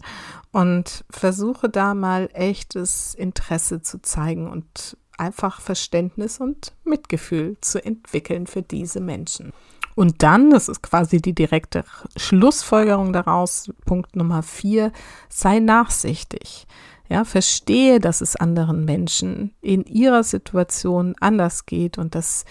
und 0.50 1.04
versuche 1.10 1.68
da 1.68 1.94
mal 1.94 2.30
echtes 2.32 3.14
Interesse 3.14 3.82
zu 3.82 4.00
zeigen 4.00 4.50
und 4.50 4.96
einfach 5.18 5.60
Verständnis 5.60 6.40
und 6.40 6.72
Mitgefühl 6.84 7.58
zu 7.60 7.84
entwickeln 7.84 8.46
für 8.46 8.62
diese 8.62 9.00
Menschen. 9.00 9.52
Und 9.94 10.22
dann, 10.22 10.50
das 10.50 10.70
ist 10.70 10.82
quasi 10.82 11.20
die 11.20 11.34
direkte 11.34 11.84
Schlussfolgerung 12.16 13.12
daraus, 13.12 13.70
Punkt 13.84 14.16
Nummer 14.16 14.42
vier, 14.42 14.92
sei 15.28 15.58
nachsichtig. 15.58 16.66
Ja, 17.10 17.24
verstehe, 17.24 17.98
dass 17.98 18.20
es 18.20 18.36
anderen 18.36 18.84
Menschen 18.84 19.52
in 19.60 19.84
ihrer 19.84 20.22
Situation 20.22 21.16
anders 21.18 21.66
geht 21.66 21.98
und 21.98 22.14
dass 22.14 22.44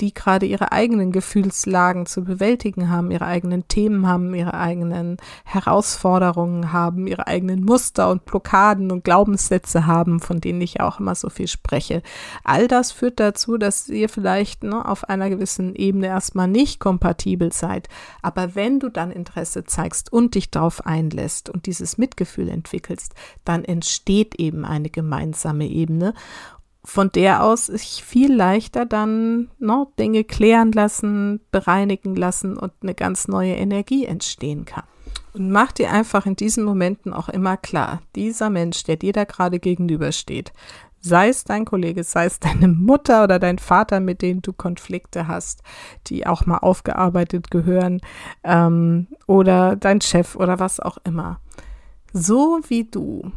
die 0.00 0.12
gerade 0.12 0.46
ihre 0.46 0.72
eigenen 0.72 1.12
Gefühlslagen 1.12 2.06
zu 2.06 2.24
bewältigen 2.24 2.90
haben, 2.90 3.10
ihre 3.10 3.26
eigenen 3.26 3.66
Themen 3.68 4.06
haben, 4.06 4.34
ihre 4.34 4.54
eigenen 4.54 5.16
Herausforderungen 5.44 6.72
haben, 6.72 7.06
ihre 7.06 7.26
eigenen 7.26 7.64
Muster 7.64 8.10
und 8.10 8.24
Blockaden 8.24 8.90
und 8.92 9.04
Glaubenssätze 9.04 9.86
haben, 9.86 10.20
von 10.20 10.40
denen 10.40 10.60
ich 10.60 10.80
auch 10.80 11.00
immer 11.00 11.14
so 11.14 11.30
viel 11.30 11.48
spreche. 11.48 12.02
All 12.44 12.68
das 12.68 12.92
führt 12.92 13.20
dazu, 13.20 13.56
dass 13.56 13.88
ihr 13.88 14.08
vielleicht 14.08 14.62
ne, 14.64 14.84
auf 14.86 15.04
einer 15.04 15.30
gewissen 15.30 15.74
Ebene 15.74 16.08
erstmal 16.08 16.48
nicht 16.48 16.78
kompatibel 16.78 17.52
seid. 17.52 17.88
Aber 18.22 18.54
wenn 18.54 18.80
du 18.80 18.90
dann 18.90 19.10
Interesse 19.10 19.64
zeigst 19.64 20.12
und 20.12 20.34
dich 20.34 20.50
darauf 20.50 20.84
einlässt 20.84 21.48
und 21.48 21.66
dieses 21.66 21.96
Mitgefühl 21.96 22.48
entwickelst, 22.48 23.14
dann 23.44 23.64
entsteht 23.64 24.34
eben 24.34 24.64
eine 24.64 24.90
gemeinsame 24.90 25.66
Ebene 25.66 26.12
von 26.86 27.10
der 27.10 27.42
aus 27.42 27.66
sich 27.66 28.04
viel 28.04 28.32
leichter 28.32 28.86
dann 28.86 29.50
ne, 29.58 29.88
Dinge 29.98 30.22
klären 30.22 30.70
lassen, 30.70 31.40
bereinigen 31.50 32.14
lassen 32.14 32.56
und 32.56 32.72
eine 32.80 32.94
ganz 32.94 33.26
neue 33.26 33.54
Energie 33.54 34.06
entstehen 34.06 34.64
kann. 34.64 34.84
Und 35.34 35.50
mach 35.50 35.72
dir 35.72 35.90
einfach 35.90 36.26
in 36.26 36.36
diesen 36.36 36.64
Momenten 36.64 37.12
auch 37.12 37.28
immer 37.28 37.56
klar, 37.56 38.02
dieser 38.14 38.50
Mensch, 38.50 38.84
der 38.84 38.96
dir 38.96 39.12
da 39.12 39.24
gerade 39.24 39.58
gegenübersteht, 39.58 40.52
sei 41.00 41.28
es 41.28 41.42
dein 41.42 41.64
Kollege, 41.64 42.04
sei 42.04 42.26
es 42.26 42.38
deine 42.38 42.68
Mutter 42.68 43.24
oder 43.24 43.40
dein 43.40 43.58
Vater, 43.58 43.98
mit 43.98 44.22
denen 44.22 44.40
du 44.40 44.52
Konflikte 44.52 45.26
hast, 45.26 45.62
die 46.06 46.24
auch 46.24 46.46
mal 46.46 46.58
aufgearbeitet 46.58 47.50
gehören, 47.50 48.00
ähm, 48.44 49.08
oder 49.26 49.74
dein 49.74 50.00
Chef 50.00 50.36
oder 50.36 50.60
was 50.60 50.78
auch 50.78 50.98
immer. 51.02 51.40
So 52.12 52.60
wie 52.68 52.84
du 52.84 53.32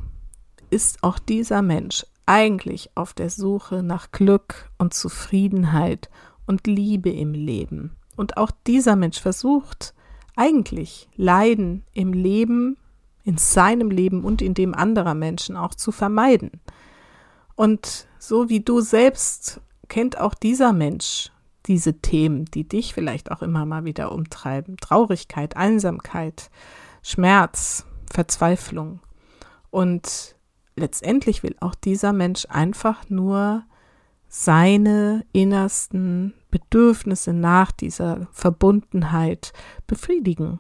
ist 0.70 1.04
auch 1.04 1.18
dieser 1.18 1.64
Mensch 1.64 2.06
eigentlich 2.30 2.92
auf 2.94 3.14
der 3.14 3.32
Suche 3.32 3.82
nach 3.82 4.12
Glück 4.12 4.70
und 4.78 4.94
Zufriedenheit 4.94 6.12
und 6.46 6.68
Liebe 6.68 7.10
im 7.10 7.34
Leben. 7.34 7.96
Und 8.16 8.38
auch 8.38 8.52
dieser 8.68 8.96
Mensch 8.96 9.20
versucht 9.20 9.96
eigentlich 10.36 11.10
Leiden 11.16 11.84
im 11.92 12.14
Leben, 12.14 12.78
in 13.24 13.40
seinem 13.40 13.90
Leben 13.90 14.24
und 14.24 14.44
in 14.44 14.54
dem 14.54 14.76
anderer 14.76 15.16
Menschen 15.16 15.58
auch 15.58 15.74
zu 15.74 15.92
vermeiden. 15.92 16.52
Und 17.56 18.08
so 18.20 18.48
wie 18.48 18.60
du 18.60 18.80
selbst 18.80 19.60
kennt 19.88 20.20
auch 20.20 20.36
dieser 20.36 20.72
Mensch 20.72 21.32
diese 21.66 22.00
Themen, 22.00 22.46
die 22.46 22.64
dich 22.64 22.94
vielleicht 22.94 23.32
auch 23.32 23.42
immer 23.42 23.66
mal 23.66 23.86
wieder 23.86 24.12
umtreiben. 24.12 24.78
Traurigkeit, 24.78 25.58
Einsamkeit, 25.58 26.52
Schmerz, 27.02 27.86
Verzweiflung. 28.06 29.00
Und 29.72 30.36
letztendlich 30.80 31.44
will 31.44 31.56
auch 31.60 31.76
dieser 31.76 32.14
Mensch 32.14 32.46
einfach 32.50 33.10
nur 33.10 33.64
seine 34.28 35.26
innersten 35.32 36.34
Bedürfnisse 36.52 37.34
nach 37.34 37.72
dieser 37.72 38.28
Verbundenheit 38.32 39.54
befriedigen. 39.88 40.60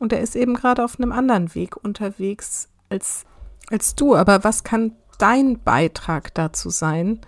Und 0.00 0.12
er 0.12 0.20
ist 0.20 0.36
eben 0.36 0.54
gerade 0.54 0.84
auf 0.84 0.98
einem 0.98 1.12
anderen 1.12 1.54
Weg 1.54 1.76
unterwegs 1.76 2.68
als, 2.88 3.24
als 3.70 3.94
du. 3.94 4.16
Aber 4.16 4.44
was 4.44 4.64
kann 4.64 4.92
dein 5.18 5.62
Beitrag 5.62 6.34
dazu 6.34 6.70
sein, 6.70 7.20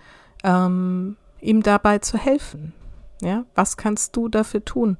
ähm, 0.43 1.17
ihm 1.39 1.61
dabei 1.61 1.99
zu 1.99 2.17
helfen? 2.17 2.73
Ja, 3.21 3.45
was 3.55 3.77
kannst 3.77 4.15
du 4.15 4.27
dafür 4.27 4.65
tun? 4.65 4.97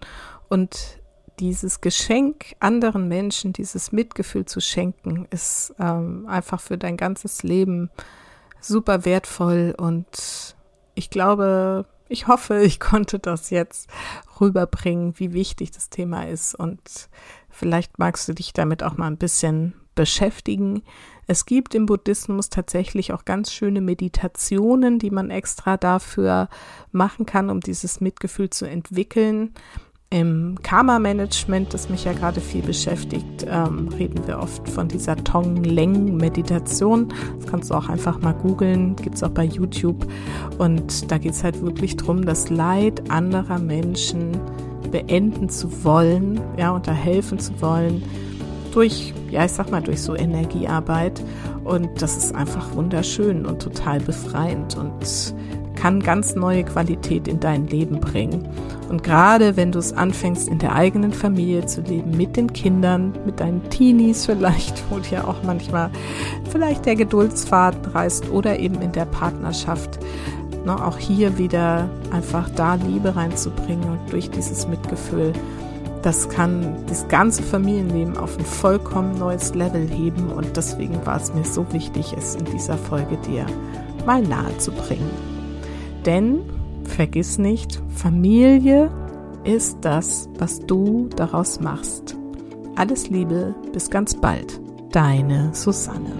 Und 0.49 0.99
dieses 1.39 1.81
Geschenk 1.81 2.55
anderen 2.59 3.07
Menschen, 3.07 3.53
dieses 3.53 3.91
Mitgefühl 3.91 4.45
zu 4.45 4.59
schenken, 4.59 5.27
ist 5.31 5.73
ähm, 5.79 6.25
einfach 6.27 6.59
für 6.59 6.77
dein 6.77 6.97
ganzes 6.97 7.43
Leben 7.43 7.89
super 8.59 9.05
wertvoll 9.05 9.75
und 9.77 10.55
ich 10.95 11.09
glaube, 11.09 11.85
ich 12.07 12.27
hoffe, 12.27 12.61
ich 12.61 12.79
konnte 12.79 13.19
das 13.19 13.49
jetzt 13.49 13.89
rüberbringen, 14.39 15.17
wie 15.17 15.33
wichtig 15.33 15.71
das 15.71 15.89
Thema 15.89 16.27
ist 16.27 16.55
und 16.55 17.09
vielleicht 17.49 17.99
magst 17.99 18.27
du 18.27 18.33
dich 18.33 18.53
damit 18.53 18.83
auch 18.83 18.97
mal 18.97 19.07
ein 19.07 19.17
bisschen 19.17 19.73
beschäftigen. 19.95 20.83
Es 21.27 21.45
gibt 21.45 21.75
im 21.75 21.85
Buddhismus 21.85 22.49
tatsächlich 22.49 23.13
auch 23.13 23.25
ganz 23.25 23.53
schöne 23.53 23.79
Meditationen, 23.79 24.99
die 24.99 25.11
man 25.11 25.29
extra 25.29 25.77
dafür 25.77 26.49
machen 26.91 27.25
kann, 27.25 27.49
um 27.49 27.61
dieses 27.61 28.01
Mitgefühl 28.01 28.49
zu 28.49 28.65
entwickeln. 28.65 29.53
Im 30.13 30.59
Karma-Management, 30.61 31.73
das 31.73 31.89
mich 31.89 32.03
ja 32.03 32.13
gerade 32.13 32.39
viel 32.39 32.61
beschäftigt, 32.61 33.47
ähm, 33.49 33.87
reden 33.97 34.27
wir 34.27 34.37
oft 34.37 34.69
von 34.69 34.87
dieser 34.87 35.15
Tong-Leng-Meditation. 35.15 37.11
Das 37.39 37.49
kannst 37.49 37.71
du 37.71 37.73
auch 37.73 37.89
einfach 37.89 38.21
mal 38.21 38.33
googeln, 38.33 38.95
gibt 38.95 39.15
es 39.15 39.23
auch 39.23 39.31
bei 39.31 39.45
YouTube. 39.45 40.05
Und 40.59 41.09
da 41.09 41.17
geht 41.17 41.31
es 41.31 41.43
halt 41.43 41.63
wirklich 41.63 41.97
darum, 41.97 42.25
das 42.25 42.51
Leid 42.51 43.09
anderer 43.09 43.57
Menschen 43.57 44.39
beenden 44.91 45.49
zu 45.49 45.83
wollen, 45.83 46.39
ja, 46.59 46.69
und 46.69 46.87
da 46.87 46.91
helfen 46.91 47.39
zu 47.39 47.59
wollen 47.59 48.03
durch, 48.71 49.15
ja, 49.31 49.45
ich 49.45 49.51
sag 49.51 49.71
mal, 49.71 49.81
durch 49.81 50.03
so 50.03 50.15
Energiearbeit. 50.15 51.23
Und 51.63 52.03
das 52.03 52.17
ist 52.17 52.35
einfach 52.35 52.75
wunderschön 52.75 53.47
und 53.47 53.63
total 53.63 53.99
befreiend 53.99 54.77
und 54.77 55.33
kann 55.75 56.01
ganz 56.01 56.35
neue 56.35 56.63
Qualität 56.63 57.27
in 57.27 57.39
dein 57.39 57.67
Leben 57.67 57.99
bringen. 57.99 58.47
Und 58.89 59.03
gerade 59.03 59.57
wenn 59.57 59.71
du 59.71 59.79
es 59.79 59.93
anfängst, 59.93 60.47
in 60.47 60.59
der 60.59 60.75
eigenen 60.75 61.13
Familie 61.13 61.65
zu 61.65 61.81
leben, 61.81 62.15
mit 62.15 62.37
den 62.37 62.53
Kindern, 62.53 63.13
mit 63.25 63.39
deinen 63.39 63.69
Teenies 63.69 64.25
vielleicht, 64.25 64.83
wo 64.89 64.99
dir 64.99 65.27
auch 65.27 65.43
manchmal 65.43 65.89
vielleicht 66.49 66.85
der 66.85 66.95
Geduldsfaden 66.95 67.85
reißt 67.85 68.29
oder 68.29 68.59
eben 68.59 68.81
in 68.81 68.91
der 68.91 69.05
Partnerschaft, 69.05 69.99
ne, 70.65 70.85
auch 70.85 70.97
hier 70.97 71.37
wieder 71.37 71.89
einfach 72.11 72.49
da 72.49 72.75
Liebe 72.75 73.15
reinzubringen 73.15 73.89
und 73.89 74.11
durch 74.11 74.29
dieses 74.29 74.67
Mitgefühl 74.67 75.33
das 76.03 76.27
kann 76.27 76.75
das 76.87 77.07
ganze 77.07 77.41
Familienleben 77.41 78.17
auf 78.17 78.37
ein 78.37 78.45
vollkommen 78.45 79.17
neues 79.17 79.55
Level 79.55 79.87
heben 79.87 80.31
und 80.31 80.57
deswegen 80.57 81.05
war 81.05 81.15
es 81.15 81.33
mir 81.33 81.45
so 81.45 81.65
wichtig, 81.71 82.13
es 82.17 82.35
in 82.35 82.45
dieser 82.45 82.77
Folge 82.77 83.17
dir 83.17 83.45
mal 84.05 84.21
nahe 84.21 84.55
zu 84.57 84.71
bringen. 84.71 85.32
Denn 86.05 86.41
vergiss 86.83 87.37
nicht, 87.37 87.81
Familie 87.95 88.91
ist 89.45 89.77
das, 89.81 90.29
was 90.37 90.59
du 90.59 91.09
daraus 91.15 91.61
machst. 91.61 92.17
Alles 92.75 93.09
Liebe, 93.09 93.55
bis 93.71 93.89
ganz 93.89 94.15
bald. 94.15 94.59
Deine 94.91 95.53
Susanne. 95.53 96.11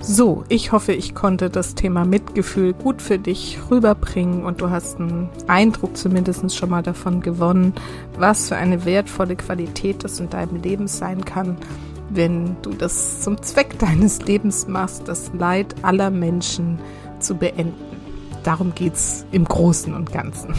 So, 0.00 0.44
ich 0.48 0.72
hoffe, 0.72 0.92
ich 0.92 1.14
konnte 1.14 1.50
das 1.50 1.74
Thema 1.74 2.04
Mitgefühl 2.04 2.72
gut 2.72 3.00
für 3.00 3.18
dich 3.18 3.58
rüberbringen 3.70 4.44
und 4.44 4.60
du 4.60 4.70
hast 4.70 4.98
einen 4.98 5.28
Eindruck 5.46 5.96
zumindest 5.96 6.54
schon 6.54 6.70
mal 6.70 6.82
davon 6.82 7.20
gewonnen, 7.20 7.74
was 8.18 8.48
für 8.48 8.56
eine 8.56 8.84
wertvolle 8.84 9.36
Qualität 9.36 10.04
das 10.04 10.20
in 10.20 10.28
deinem 10.30 10.56
Leben 10.62 10.86
sein 10.88 11.24
kann 11.24 11.56
wenn 12.14 12.56
du 12.62 12.70
das 12.70 13.22
zum 13.22 13.42
Zweck 13.42 13.78
deines 13.78 14.22
Lebens 14.22 14.66
machst, 14.68 15.08
das 15.08 15.30
Leid 15.32 15.74
aller 15.82 16.10
Menschen 16.10 16.78
zu 17.18 17.36
beenden. 17.36 17.74
Darum 18.42 18.74
geht 18.74 18.94
es 18.94 19.24
im 19.32 19.44
Großen 19.44 19.94
und 19.94 20.12
Ganzen. 20.12 20.54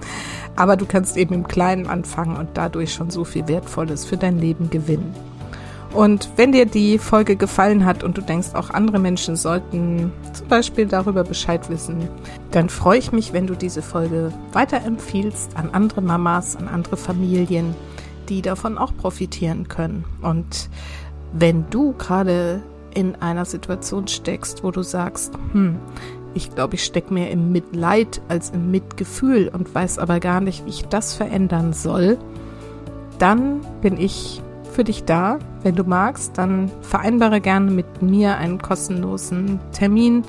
Aber 0.56 0.76
du 0.76 0.86
kannst 0.86 1.16
eben 1.16 1.34
im 1.34 1.46
Kleinen 1.46 1.86
anfangen 1.86 2.36
und 2.36 2.50
dadurch 2.54 2.92
schon 2.92 3.10
so 3.10 3.24
viel 3.24 3.46
Wertvolles 3.46 4.04
für 4.04 4.16
dein 4.16 4.38
Leben 4.38 4.70
gewinnen. 4.70 5.14
Und 5.94 6.28
wenn 6.36 6.52
dir 6.52 6.66
die 6.66 6.98
Folge 6.98 7.36
gefallen 7.36 7.84
hat 7.84 8.04
und 8.04 8.18
du 8.18 8.22
denkst, 8.22 8.48
auch 8.54 8.70
andere 8.70 8.98
Menschen 8.98 9.36
sollten 9.36 10.12
zum 10.32 10.48
Beispiel 10.48 10.86
darüber 10.86 11.24
Bescheid 11.24 11.70
wissen, 11.70 12.08
dann 12.50 12.68
freue 12.68 12.98
ich 12.98 13.12
mich, 13.12 13.32
wenn 13.32 13.46
du 13.46 13.54
diese 13.54 13.80
Folge 13.80 14.32
weiterempfiehlst 14.52 15.56
an 15.56 15.70
andere 15.72 16.02
Mamas, 16.02 16.56
an 16.56 16.68
andere 16.68 16.96
Familien, 16.96 17.74
die 18.28 18.42
davon 18.42 18.78
auch 18.78 18.96
profitieren 18.96 19.68
können. 19.68 20.04
Und 20.22 20.68
wenn 21.32 21.68
du 21.70 21.92
gerade 21.92 22.62
in 22.94 23.14
einer 23.16 23.44
Situation 23.44 24.08
steckst, 24.08 24.64
wo 24.64 24.70
du 24.70 24.82
sagst, 24.82 25.32
hm, 25.52 25.76
ich 26.34 26.54
glaube, 26.54 26.74
ich 26.74 26.84
stecke 26.84 27.12
mehr 27.12 27.30
im 27.30 27.52
Mitleid 27.52 28.20
als 28.28 28.50
im 28.50 28.70
Mitgefühl 28.70 29.48
und 29.48 29.74
weiß 29.74 29.98
aber 29.98 30.20
gar 30.20 30.40
nicht, 30.40 30.64
wie 30.64 30.70
ich 30.70 30.86
das 30.86 31.14
verändern 31.14 31.72
soll, 31.72 32.18
dann 33.18 33.60
bin 33.82 33.98
ich 33.98 34.42
für 34.72 34.84
dich 34.84 35.04
da. 35.04 35.38
Wenn 35.62 35.74
du 35.74 35.84
magst, 35.84 36.38
dann 36.38 36.70
vereinbare 36.82 37.40
gerne 37.40 37.70
mit 37.70 38.02
mir 38.02 38.36
einen 38.36 38.60
kostenlosen 38.62 39.58
Termin. 39.72 40.22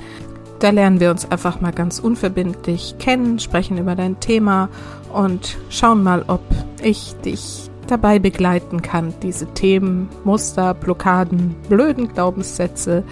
Da 0.59 0.71
lernen 0.71 0.99
wir 0.99 1.11
uns 1.11 1.29
einfach 1.29 1.61
mal 1.61 1.71
ganz 1.71 1.99
unverbindlich 1.99 2.95
kennen, 2.97 3.39
sprechen 3.39 3.77
über 3.77 3.95
dein 3.95 4.19
Thema 4.19 4.69
und 5.13 5.57
schauen 5.69 6.03
mal, 6.03 6.25
ob 6.27 6.41
ich 6.81 7.15
dich 7.23 7.68
dabei 7.89 8.19
begleiten 8.19 8.81
kann, 8.81 9.13
diese 9.21 9.47
Themen, 9.53 10.09
Muster, 10.23 10.73
Blockaden, 10.73 11.55
blöden 11.67 12.07
Glaubenssätze 12.07 13.03